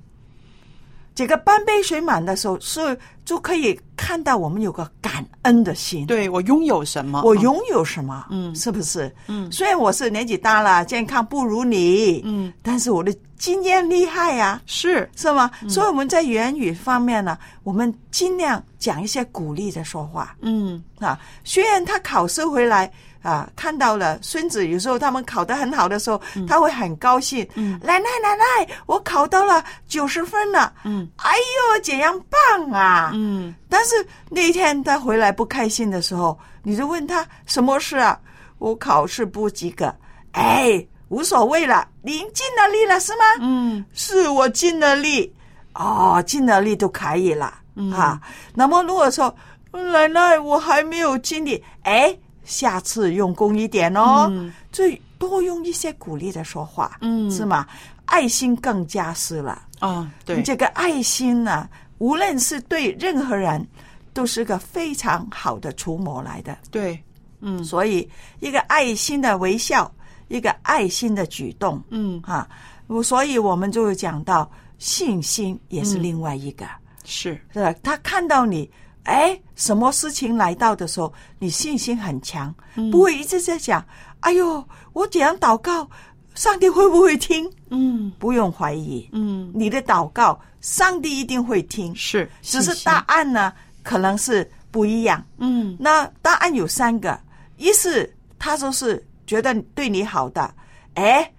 [1.13, 6.05] 这个半杯水满的时候，是就可以看到我们有个感恩的心。
[6.07, 7.21] 对我拥有什么？
[7.23, 8.25] 我拥有什么？
[8.31, 9.13] 嗯是不是？
[9.27, 15.51] 嗯虽然我是年纪大了，健康不如你，嗯，但是我的经验厉害呀、是是吗？
[15.67, 21.19] 所以我们在言语方面呢，我们尽量讲一些鼓励的说话嗯啊。
[21.43, 22.91] 虽然他考试回来
[23.21, 27.47] 啊，看到了孙子，有时候他们考得很好的时候，他会很高兴。
[27.55, 30.73] 嗯奶奶奶奶，我考到了九十分了。
[30.83, 31.31] 嗯哎
[31.75, 33.11] 呦，怎样棒啊！
[33.13, 33.95] 嗯但是
[34.29, 38.19] 那天他回来不开心的时候，你就问他什么事啊？
[38.57, 39.93] 我考试不及格。
[40.33, 43.23] 哎，无所谓了，您尽了力了是吗？
[43.39, 45.33] 嗯是我尽了力，
[45.73, 48.19] 哦，尽了力就可以了、嗯啊。
[48.53, 49.33] 那么如果说
[49.71, 54.53] 奶奶我还没有尽力，哎，下次用功一点哦，嗯。
[54.71, 57.29] 最多用一些鼓励的说话，嗯。
[57.31, 57.67] 是吗？
[58.05, 59.61] 爱心更加是了。
[59.79, 63.65] 啊，对，这个爱心呢、无论是对任何人，
[64.13, 66.57] 都是个非常好的除魔来的。
[66.69, 67.01] 对，
[67.39, 67.63] 嗯。
[67.63, 68.07] 所以，
[68.39, 69.91] 一个爱心的微笑，
[70.27, 72.21] 一个爱心的举动，嗯。
[72.25, 72.47] 啊，
[72.87, 76.65] 我所以我们就讲到信心也是另外一个，
[77.05, 77.73] 是，是吧？
[77.81, 78.69] 他看到你，
[79.03, 82.53] 哎，什么事情来到的时候，你信心很强，
[82.91, 83.83] 不会一直在想，
[84.21, 85.89] 哎呦，我怎样祷告，
[86.35, 87.51] 上帝会不会听？
[87.69, 88.11] 嗯。
[88.19, 89.51] 不用怀疑，嗯。
[89.53, 93.51] 你的祷告，上帝一定会听，是，只是答案呢，
[93.83, 95.23] 可能是不一样。
[95.37, 95.75] 嗯。
[95.79, 97.19] 那答案有三个，
[97.57, 100.53] 一是他说是觉得对你好的，
[100.93, 101.31] 哎，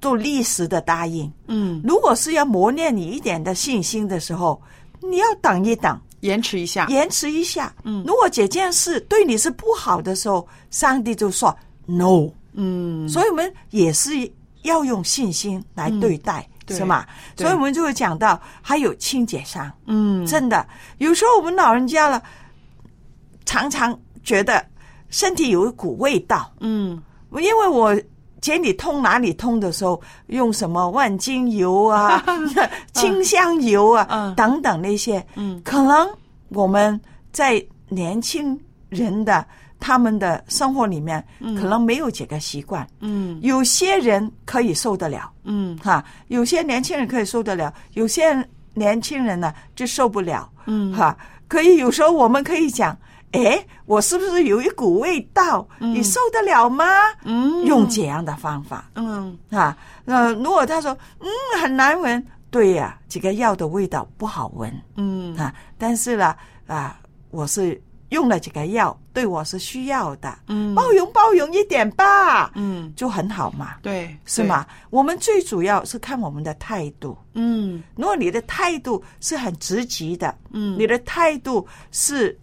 [0.00, 1.32] 做历史的答应。
[1.46, 4.60] 嗯，如果是要磨练你一点的信心的时候，
[5.00, 6.86] 你要等一等，延迟一下。
[6.88, 7.74] 延迟一下。
[7.84, 11.56] 嗯如果这件事对你是不好的时候，上帝就说
[11.86, 12.28] no。
[12.52, 14.10] 嗯，所以我们也是
[14.62, 17.06] 要用信心来对待，对是吗？
[17.36, 20.66] 所以我们就会讲到还有清洁上，嗯，真的，
[20.98, 22.20] 有时候我们老人家了，
[23.46, 24.66] 常常觉得
[25.10, 27.00] 身体有一股味道，嗯
[27.34, 27.96] 因为我
[28.46, 32.24] 哪里痛哪里痛的时候，用什么万金油啊、
[32.94, 34.34] 清香油啊、嗯。
[34.34, 35.60] 等等那些，嗯。
[35.64, 36.08] 可能
[36.48, 36.98] 我们
[37.32, 39.44] 在年轻人的
[39.78, 42.86] 他们的生活里面，可能没有这个习惯。
[43.00, 43.38] 嗯。
[43.42, 45.76] 有些人可以受得了，嗯。
[45.78, 50.92] 哈，有些年轻人可以受得了，有些年轻人呢就受不了，嗯。
[50.94, 51.16] 哈。
[51.48, 52.96] 可以有时候我们可以讲，
[53.32, 55.66] 哎，我是不是有一股味道？
[55.78, 56.84] 你受得了吗？
[57.24, 59.76] 嗯，用这样的方法嗯啊。
[60.04, 61.28] 那如果他说嗯
[61.62, 65.54] 很难闻，对呀、这个药的味道不好闻嗯啊。
[65.78, 66.34] 但是呢
[66.66, 66.98] 啊，
[67.30, 73.76] 我是用了这个药，对我是需要的，嗯包容包容一点吧，嗯，就很好嘛。
[73.80, 74.66] 对，是吗？
[74.90, 77.16] 我们最主要是看我们的态度。
[77.34, 82.36] 嗯如果你的态度是很积极的，嗯你的态度是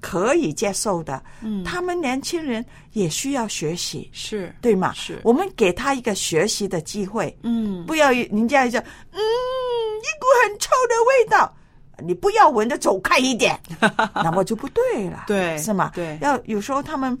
[0.00, 4.92] 可以接受的，嗯，他们年轻人也需要学习，是对吗？
[4.94, 11.54] 是我们给他一个学习的机会，嗯不要人家讲，嗯，一股很臭的味道。
[12.00, 13.58] 你不要闻的，走开一点，
[14.14, 15.90] 那么就不对了，对是吗？
[15.96, 17.18] 对要有时候他们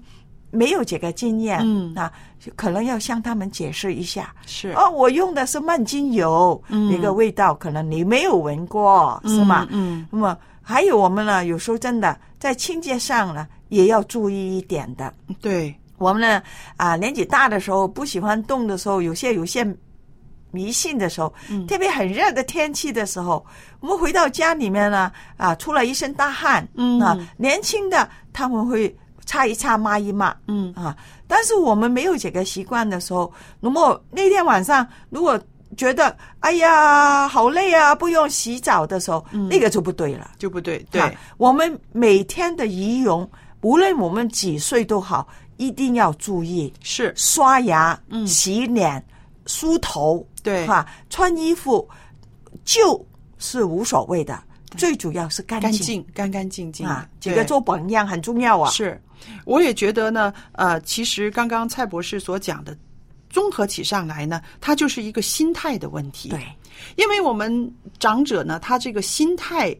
[0.52, 2.12] 没有这个经验，嗯啊，
[2.54, 9.66] 可能要向他们解释一下，是哦，我用的是曼精油，嗯那个味道可能你没有闻过，是吗？
[9.70, 10.38] 嗯那么
[10.68, 15.10] 还有我们呢，有时候真的在清洁上呢，也要注意一点的。
[15.28, 15.74] 嗯对。
[15.96, 16.42] 我们呢
[16.76, 19.66] 啊，年纪大的时候不喜欢动的时候，有些有些
[20.50, 21.66] 迷信的时候，嗯。
[21.66, 23.42] 特别很热的天气的时候，
[23.80, 27.00] 我们回到家里面呢啊，出了一身大汗，嗯。
[27.00, 28.94] 啊，年轻的他们会
[29.24, 30.70] 擦一擦抹一抹，嗯。
[30.74, 30.94] 啊，
[31.26, 35.40] 但是我们没有这个习惯的时候，那么那天晚上如果
[35.78, 40.32] 觉得哎呀好累啊，不用洗澡的时候，那个就不对了。
[40.36, 41.00] 就不对，对。
[41.00, 43.26] 啊，我们每天的仪容，
[43.62, 45.26] 无论我们几岁都好，
[45.56, 46.70] 一定要注意。
[46.82, 47.14] 是。
[47.16, 48.26] 刷牙、嗯。
[48.26, 49.02] 洗脸、
[49.46, 50.66] 梳头，对。
[50.66, 51.88] 哈、穿衣服
[52.64, 53.06] 就
[53.38, 54.36] 是无所谓的，
[54.76, 56.04] 最主要是干净。
[56.12, 58.68] 干干净净啊，这个做榜样很重要啊。
[58.72, 59.00] 是，
[59.44, 62.76] 我也觉得呢，呃，其实刚刚蔡博士所讲的，
[63.28, 66.28] 综合起上来呢，它就是一个心态的问题。
[66.28, 66.42] 对，
[66.96, 69.76] 因为我们长者呢，他这个心态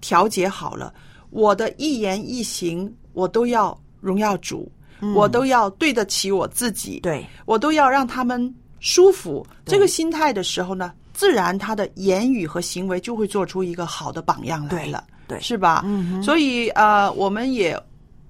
[0.00, 0.92] 调节好了，
[1.30, 4.70] 我的一言一行我都要荣耀主，
[5.14, 9.46] 我都要对得起我自己，嗯对，我都要让他们舒服。
[9.64, 15.84] 这个心态的时候呢，自然他的言语和行为就会做出一个好的榜样来了，对对是吧？
[16.22, 17.80] 所以呃，我们也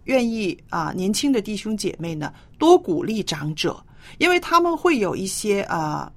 [0.05, 3.83] 愿意啊、年轻的弟兄姐妹呢，多鼓励长者，
[4.19, 6.11] 因为他们会有一些呃、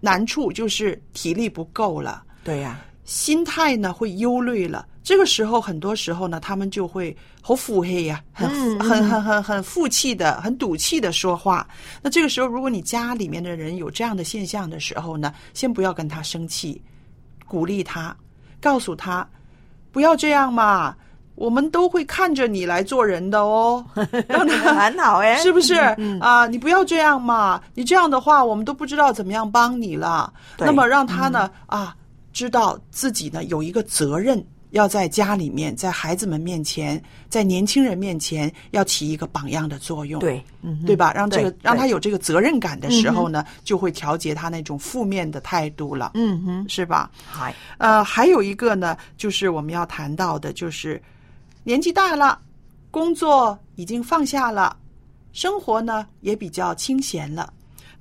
[0.00, 4.86] 难处，就是体力不够了，对呀、心态呢会忧虑了。
[5.02, 11.66] 这个时候，很多时候呢，他们就会好腹黑呀、很、很很很很负气的、很赌气的说话。
[12.02, 16.80] 那这个时候，如果你家里面的人有这样的现象的时候呢，先不要跟他生气，
[17.46, 18.14] 鼓励他，
[18.60, 19.26] 告诉他
[19.90, 20.94] 不要这样嘛，
[21.40, 23.82] 我们都会看着你来做人的哦，
[24.28, 26.46] 让他很好哎，是不是嗯啊？
[26.46, 27.58] 你不要这样嘛！
[27.74, 30.30] 你这样的话，我们都不知道怎么样帮你了。
[30.58, 31.96] 那么让他呢、啊，
[32.30, 40.20] 知道自己呢有一个责任，要在家里面，在孩子们面前，在年轻人面前，要起一个榜样的作用。
[40.20, 41.10] 对，嗯对吧？
[41.14, 47.10] 让这个让他有这个责任感的时候呢，就会调节他那种负面的态度了，嗯哼，是吧？
[47.26, 51.00] 嗨，呃，还有一个呢，就是我们要谈到的，就是
[51.62, 52.40] 年纪大了，
[52.90, 54.76] 工作已经放下了，
[55.32, 57.52] 生活呢也比较清闲了，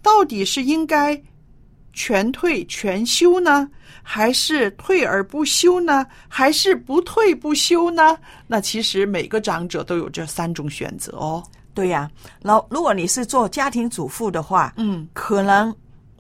[0.02, 1.22] 到底是应该
[1.94, 3.70] 全退全休呢，
[4.02, 8.18] 还是退而不休呢，还是不退不休呢？
[8.48, 11.44] 那其实每个长者都有这三种选择哦。
[11.74, 12.10] 对呀、
[12.42, 15.74] 然后如果你是做家庭主妇的话，嗯，可能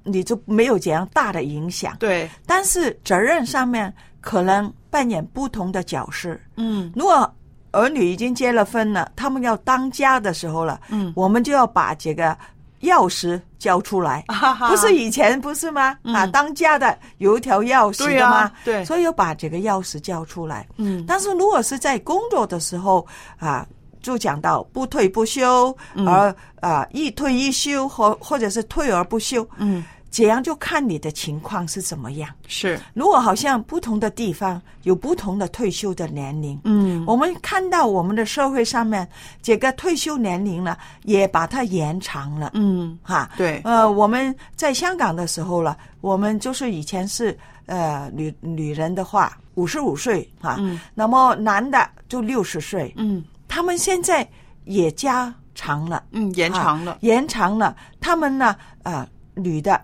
[0.04, 1.98] 你就没有这样大的影响。
[2.00, 3.94] 对，但是责任上面
[4.30, 6.38] 可能扮演不同的角色。
[6.56, 6.92] 嗯。
[6.96, 7.28] 如果
[7.72, 11.12] 儿女已经结了婚了，他们要当家的时候了，嗯。
[11.16, 12.38] 我们就要把这个
[12.82, 14.24] 钥匙交出来，
[14.70, 15.98] 不是以前不是吗？
[16.04, 18.54] 啊，当家的有一条钥匙的吗啊？
[18.64, 18.86] 对。
[18.86, 20.68] 所以要把这个钥匙交出来。
[20.78, 21.04] 嗯。
[21.08, 23.04] 但是如果是在工作的时候
[23.40, 23.66] 啊，
[24.00, 25.76] 就讲到不退不休，
[26.06, 30.44] 而啊一退一休，或或者是退而不休，嗯，这样？
[30.44, 32.30] 就看你的情况是怎么样。
[32.48, 37.04] 是，如果好像不同的地方有不同的退休的年龄，嗯。
[37.06, 39.08] 我们看到我们的社会上面
[39.42, 42.52] 这个退休年龄呢，也把它延长了。
[42.54, 43.62] 嗯，哈，对。
[43.64, 50.80] 呃，我们在香港的时候了，我们就是以前是呃女女人的话五十五岁哈，嗯。
[50.94, 53.24] 那么男的就六十岁，嗯。
[53.48, 54.28] 他们现在
[54.66, 56.92] 也加长了，嗯，延长了。
[56.94, 59.82] 啊，延长了，他们呢，呃，女的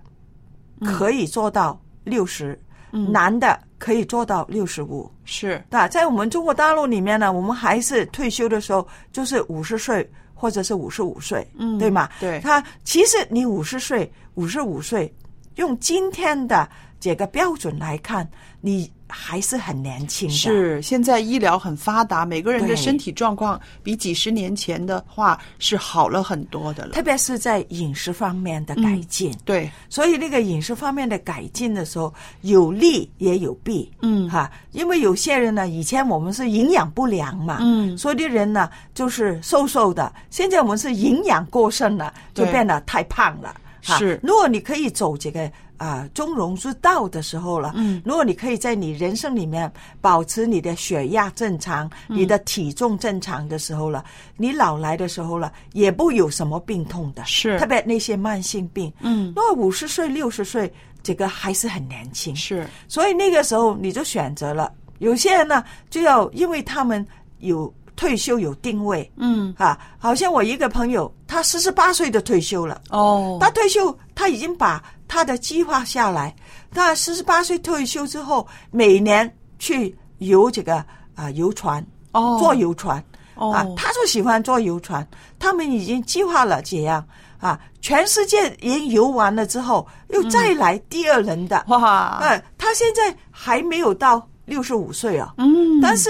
[0.84, 2.60] 可以做到六十、
[2.92, 5.12] 嗯男的可以做到六十五。
[5.26, 12.10] 是，那在我们中国大陆里面呢，我们还是退休的时候就是五十岁或者是五十五岁，嗯对吗？
[12.20, 15.14] 对他其实你五十岁、五十五岁，
[15.56, 16.70] 用今天的
[17.00, 18.28] 这个标准来看，
[18.62, 20.34] 你还是很年轻的。
[20.34, 26.94] 是，现在医疗很发达，每个人的身体状况比几十年前的话是好了很多的了。
[26.94, 43.56] 特别是在饮食方面的改进，对，所以那个饮食方面的改进的时候，有利也有弊，嗯哈，因为有些人呢，以前我们是营养不良嘛，嗯所以的人呢就是瘦瘦的，现在我们是营养过剩了，就变得太胖了。
[43.86, 44.20] 哈是。
[44.24, 48.02] 如果你可以走这个啊、中庸之道的时候了，嗯。
[48.06, 49.72] 如果你可以在你人生里面
[50.02, 52.18] 保持你的血压正常，嗯。
[52.18, 54.04] 你的体重正常的时候了，
[54.38, 57.60] 你老来的时候了，也不有什么病痛的，是。
[57.60, 59.34] 特别那些慢性病，嗯。
[59.36, 60.74] 那五十岁、六十岁，
[61.04, 64.72] 这个还是很年轻，是，所以那个时候你就选择了。
[65.00, 67.06] 有些人呢，就要因为他们
[67.40, 69.54] 有退休有定位，嗯。
[69.58, 76.36] 啊，好像我一个朋友，他四十八岁就退休了，哦，他退休，他已经把他的计划下来，
[76.72, 80.84] 他四十八岁退休之后，每年去游这个
[81.16, 82.38] 啊游船，哦。
[82.40, 83.04] 坐游船，
[83.36, 83.52] 哦。
[83.52, 85.08] 啊，他就喜欢坐游船，
[85.40, 87.06] 他们已经计划了这样。
[87.38, 96.10] 啊，全世界人游完了之后，又再来第二轮的，哇，啊，他现在还没有到六十五岁啊，嗯，但是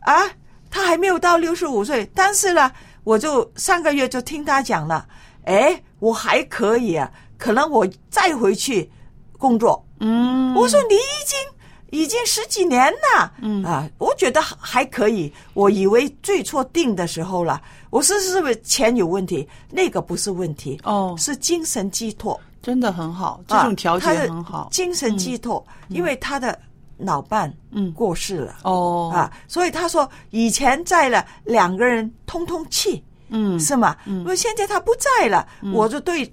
[0.00, 0.22] 啊，
[0.70, 2.70] 他还没有到六十五岁，但是呢，
[3.04, 5.06] 我就上个月就听他讲了，
[5.44, 8.90] 哎，我还可以啊，可能我再回去
[9.38, 9.84] 工作。
[10.00, 15.32] 嗯，我说你已经已经十几年了，嗯啊，我觉得还可以。
[15.54, 17.60] 我以为最初定的时候了，
[17.90, 19.48] 我说是不是钱有问题？
[19.70, 22.38] 那个不是问题，哦是精神寄托。
[22.60, 24.68] 真的很好，这啊种调节很好。
[24.70, 26.58] 精神寄托，因为他的
[26.98, 27.90] 脑瓣嗯。
[27.92, 28.56] 过世了。
[28.64, 33.58] 哦，啊，所以他说以前在了两个人通通气，嗯。
[33.58, 33.96] 是吗？
[34.04, 34.18] 嗯。
[34.20, 36.30] 因为现在他不在了，我就对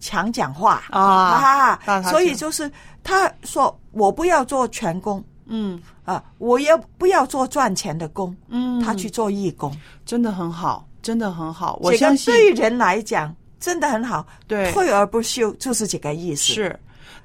[0.00, 0.82] 墙讲话。
[0.90, 2.10] 啊啊大他讲。
[2.10, 2.70] 所以就是
[3.02, 5.80] 他说我不要做全工嗯。
[6.04, 9.72] 啊，我也不要做赚钱的工，嗯，他去做义工，
[10.04, 14.72] 真的很好，真的很好，我这个相信对人来讲真的很好，对。
[14.72, 16.52] 退而不休就是这个意思。
[16.52, 16.80] 是。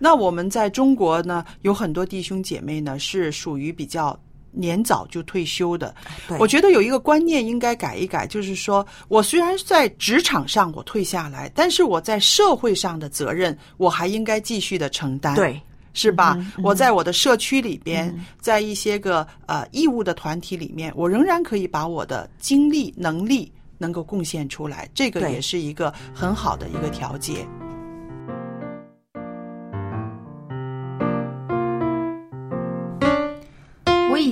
[0.05, 4.15] 那我们在中国呢，有很多弟兄姐妹呢是属于比较
[4.51, 5.95] 年早就退休的。
[6.27, 15.33] 对我觉得有一个观念应该改一改，就是说我虽然在职场上我退下来，但是我在社会上的责任我还应该继续的承担。。
[15.33, 15.59] 对
[15.97, 16.35] 是吧？
[16.37, 27.47] 嗯我在我的社区里边，在一些个呃义务的团体里面，我仍然可以把我的精力、能力能够贡献出来，这个也是一个很好的一个调节。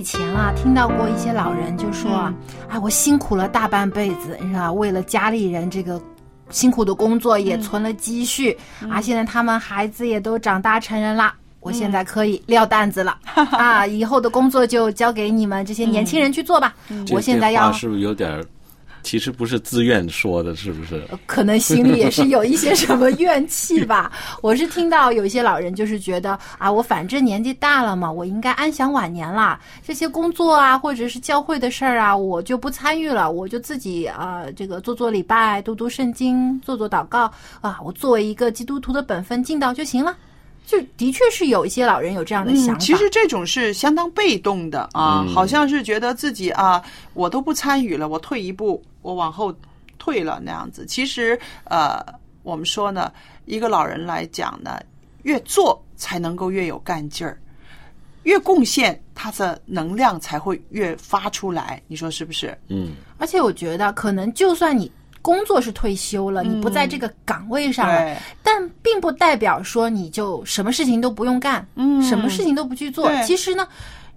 [0.03, 2.33] 前啊听到过一些老人就说啊，
[2.69, 5.99] 哎，我辛苦了大半辈子，你知道，为了家里人这个
[6.49, 8.55] 辛苦的工作也存了积蓄、
[8.89, 11.33] 啊，现在他们孩子也都长大成人啦。
[11.59, 13.17] 我现在可以撂担子了、
[13.57, 13.87] 啊！
[13.87, 16.75] 以后的工作就交给你们这些年轻人去做吧。
[17.05, 18.43] 这我现在要是不是有点儿？
[19.03, 21.03] 其实不是自愿说的，是不是？
[21.25, 24.11] 可能心里也是有一些什么怨气吧。
[24.41, 29.59] 我是听到有一些老人就是觉得啊，我反正年纪大了嘛，我应该安享晚年啦。
[29.85, 37.31] 这些工作啊，或者是教会的事儿啊，我就不参与了，我就自己啊，这个做做礼拜、读读圣经、做做祷告
[37.61, 40.15] 啊，我作为一个基督徒的本分尽到就行了。
[40.65, 42.73] 就的确是有一些老人有这样的想法。
[42.75, 46.81] 嗯，其实这种是相当被动的啊，嗯好像是觉得自己啊，
[47.13, 49.53] 我都不参与了，我退一步，我往后
[49.99, 50.83] 退了那样子。
[50.87, 52.03] 其实呃，
[52.41, 53.13] 我们说呢，
[53.45, 54.81] 一个老人来讲呢，
[55.21, 57.37] 越做才能够越有干劲儿，
[58.23, 61.81] 越贡献，他的能量才会越发出来。
[61.87, 62.57] 你说是不是？
[62.69, 64.91] 嗯，而且我觉得，可能就算你
[65.21, 73.09] 工作是退休了，你不在这个岗位上了，对但并不代表说你就什么事情都不用干，嗯什么事情都不去做。
[73.23, 73.65] 其实呢，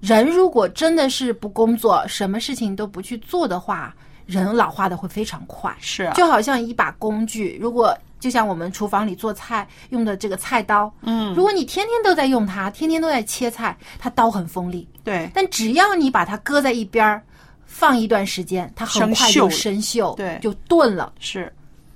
[0.00, 3.94] 人如果真的是不工作，什么事情都不去做的话，
[4.26, 5.74] 人老化的会非常快。
[5.80, 6.04] 是。
[6.04, 11.34] 啊就好像一把工具，如果就像我们厨房里做菜用的这个菜刀，嗯。
[11.34, 15.30] 如果你天天都在用它，天天都在切菜，它刀很锋利，对。
[15.32, 17.22] 但只要你把它搁在一边儿，
[17.66, 20.38] 放一段时间，它很快就生生锈，对。
[20.42, 21.12] 就钝了。
[21.20, 21.52] 是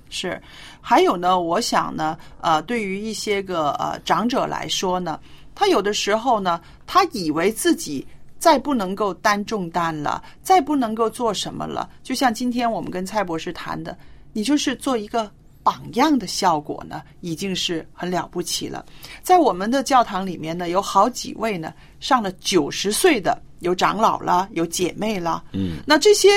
[0.09, 0.41] 是，
[0.81, 5.19] 还有呢，我想呢，呃，对于一些个呃长者来说呢，
[5.55, 8.05] 他有的时候呢，他以为自己
[8.41, 13.95] 再不能够担重担了，再不能够做什么了，就像今天我们跟蔡博士谈的，
[14.33, 15.31] 你就是做一个。
[15.63, 18.83] 榜样的效果呢，已经是很了不起了。
[19.21, 26.29] 在我们的教堂里面呢，有好几位呢上了九十岁的，有长老了，有姐妹了，嗯，那这些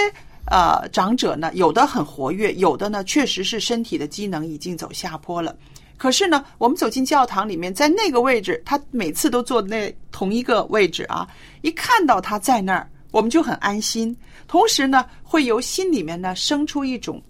[0.51, 5.57] 呃长者呢，有的很活跃，有的呢确实是身体的机能已经走下坡了。
[5.97, 11.27] 可是呢，我们走进教堂里面，在那个位置，他每次都坐那同一个位置啊，
[11.63, 14.15] 一看到他在那儿，我们就很安心。
[14.47, 17.23] 同时呢，会由心里面呢生出一种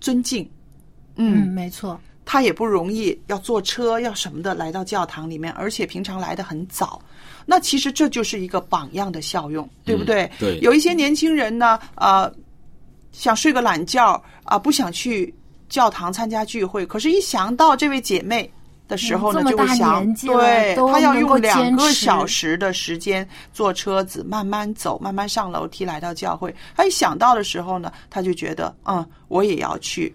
[0.00, 0.48] 尊敬。
[1.16, 2.00] 嗯，没错。
[2.24, 7.02] 他也不容易，要坐车要什么的来到教堂里面，而且平常来的很早。
[7.44, 10.22] 那其实这就是一个榜样的效用，对不对？
[10.24, 12.32] 嗯对有一些年轻人呢，呃，
[13.10, 15.34] 想睡个懒觉啊、不想去
[15.72, 18.52] 教堂参加聚会，可是，一想到这位姐妹
[18.86, 26.54] 的时候呢，就会想，对她要用两个小时的时间坐车子，慢慢走，慢慢上楼梯来到教会。
[26.76, 30.14] 她一想到的时候呢，她就觉得，嗯，我也要去。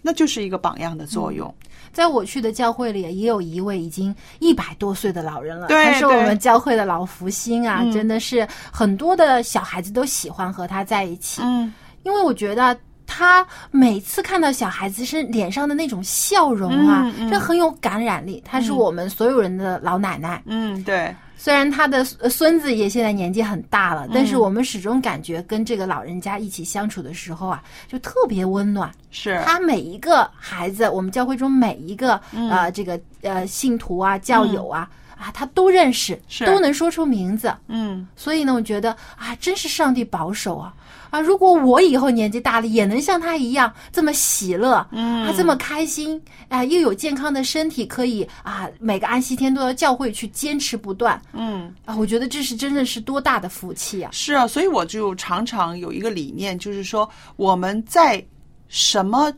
[0.00, 1.54] 那就是一个榜样的作用。
[1.92, 11.70] 在我去的教会里，也有一位已经一百多岁的老人了，对他是我们教会的老福星啊，嗯真的是很多的小孩子都喜欢和他在一起，嗯，
[12.02, 12.74] 因为我觉得。
[13.12, 18.40] 他每次看到小孩子身脸上的那种笑容啊，这很有感染力。
[18.46, 28.88] 她是我们所有人的老奶奶，嗯，对，虽然他的呃孙子也现在年纪很大了，但是嗯我们始终感觉跟这个老人家一起相处的时候啊，就特别温暖。
[29.10, 29.42] 是。
[29.44, 32.48] 他每一个孩子，我们教会中每一个、嗯。
[32.48, 34.88] 呃这个呃信徒啊、教友啊、
[35.20, 37.54] 啊，他都认识，是都能说出名字。
[37.68, 40.74] 嗯，所以呢，我觉得啊，真是上帝保守啊
[41.10, 41.20] 啊！
[41.20, 46.18] 如果我以后年纪大了，也能像他一样这么喜乐，嗯啊，这么开心
[46.48, 51.94] 啊，又有健康的身体，可以啊，每个安息天都要教会去坚持不断嗯，啊！
[51.96, 54.10] 我觉得这是真的是多大的福气啊！
[54.14, 57.06] 是啊，所以我就常常有一个理念，就是说
[57.36, 58.24] 我们在
[58.68, 59.30] 什么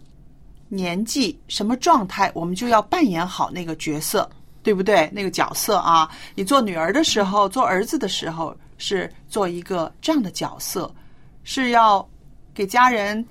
[0.69, 4.29] 年纪、什么状态，我们就要扮演好那个角色，
[4.63, 5.11] 对不对？
[5.13, 10.93] 那个角色啊，你做女儿的时候，做儿子的时候，是做一个这样的角色，
[11.43, 12.09] 是要
[12.55, 13.25] 给家人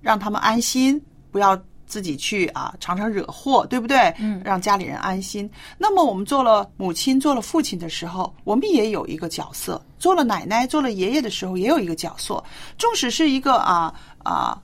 [0.00, 1.00] 让他们安心，
[1.30, 4.12] 不要自己去啊常常惹祸，对不对？
[4.18, 5.48] 嗯让家里人安心。
[5.78, 12.42] 那么我们做了母亲、做了父亲的时候，我们也有一个角色；做了奶奶、做了爷爷的时候，也有一个角色。
[12.76, 13.94] 纵使是一个啊
[14.24, 14.60] 啊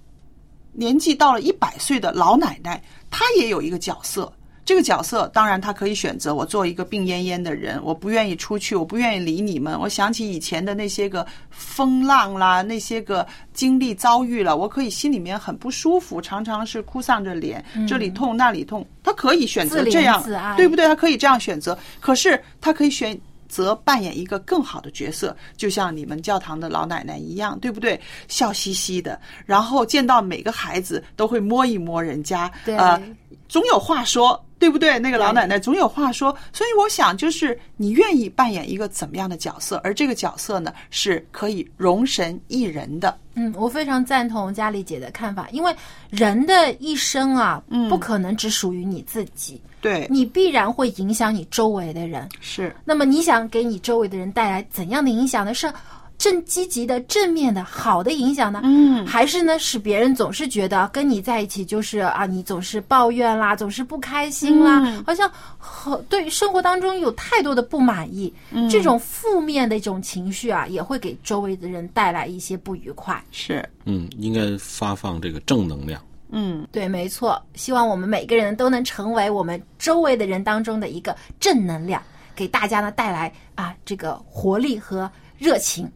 [0.73, 4.33] 年纪到了一百岁的老奶奶，她也有一个角色。
[4.65, 9.79] 这个角色当然，他可以选择我做一个病恹恹的人，我不愿意出去，我不愿意理你们。
[9.79, 18.87] 我想起以前的那些个风浪啦，那些个经历遭遇了，我可以心里面很不舒服，常常是哭丧着脸，这里痛那里痛。
[19.03, 20.23] 他可以选择这样
[20.57, 20.87] 对不对？
[20.87, 23.19] 他可以这样选择，可是他可以选。
[23.47, 28.01] 则扮演一个更好的角色，就像你们教堂的老奶奶一样，对不对？
[28.27, 33.01] 笑嘻嘻的，然后见到每个孩子都会摸一摸人家，呃，
[33.49, 34.99] 总有话说，对不对？
[34.99, 43.15] 那个老奶奶总有话说，所以我想，就是你愿意扮演一个怎么样的角色，而这个角色呢，是可以容神一人的。
[43.35, 45.77] 嗯，我非常赞同佳丽姐的看法，因为
[46.09, 52.27] 人的一生啊，嗯不可能只属于你自己，对，你必然会影响你周围的人。
[52.41, 55.53] 是那么你想给你周围的人带来怎样的影响呢？
[55.53, 55.71] 是
[56.17, 58.61] 正积极的、正面的、好的影响呢？
[58.65, 73.23] 嗯还是呢，使别人总是觉得跟你在一起就是啊，你总是抱怨啦，总是不开心啦，嗯好像和对生活当中有太多的不满意，嗯这种负面的一种情绪啊，也会给周围的人带来一些不愉快。
[73.31, 76.01] 是，嗯，应该发放这个正能量。
[76.31, 82.03] 嗯对，没错，希望我们每个人都能成为我们周围的人当中的一个正能量，
[82.35, 85.89] 给大家呢带来啊这个活力和热情。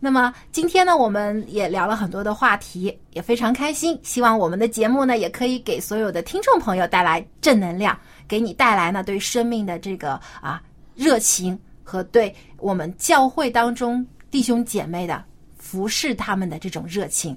[0.00, 3.98] 那么今天呢，我们也聊了很多的话题，也非常开心。
[4.02, 10.62] 希望我们的节目呢，也可以给所有的听众朋友带来正能量，给你带来呢对生命的这个啊
[10.94, 15.24] 热情和对我们教会当中弟兄姐妹的
[15.58, 17.36] 服侍他们的这种热情。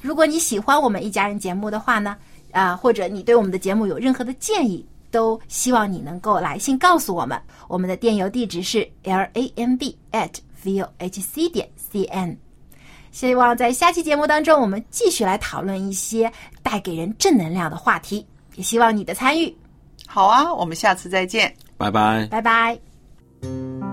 [0.00, 2.16] 如果你喜欢我们一家人节目的话呢，
[2.52, 7.40] 啊、或者你对我们的节目有任何的建议，都希望你能够来信告诉我们。
[7.66, 10.30] 我们的电邮地址是 l a m b at
[10.62, 12.36] v o h c 点 c n。
[13.10, 16.30] 希望在下期节目当中，我们继续来讨论一些
[16.62, 18.24] 带给人正能量的话题，
[18.54, 19.52] 也希望你的参与。
[20.06, 21.52] 好啊，我们下次再见。
[21.76, 22.26] 拜拜。
[22.30, 23.89] 拜拜。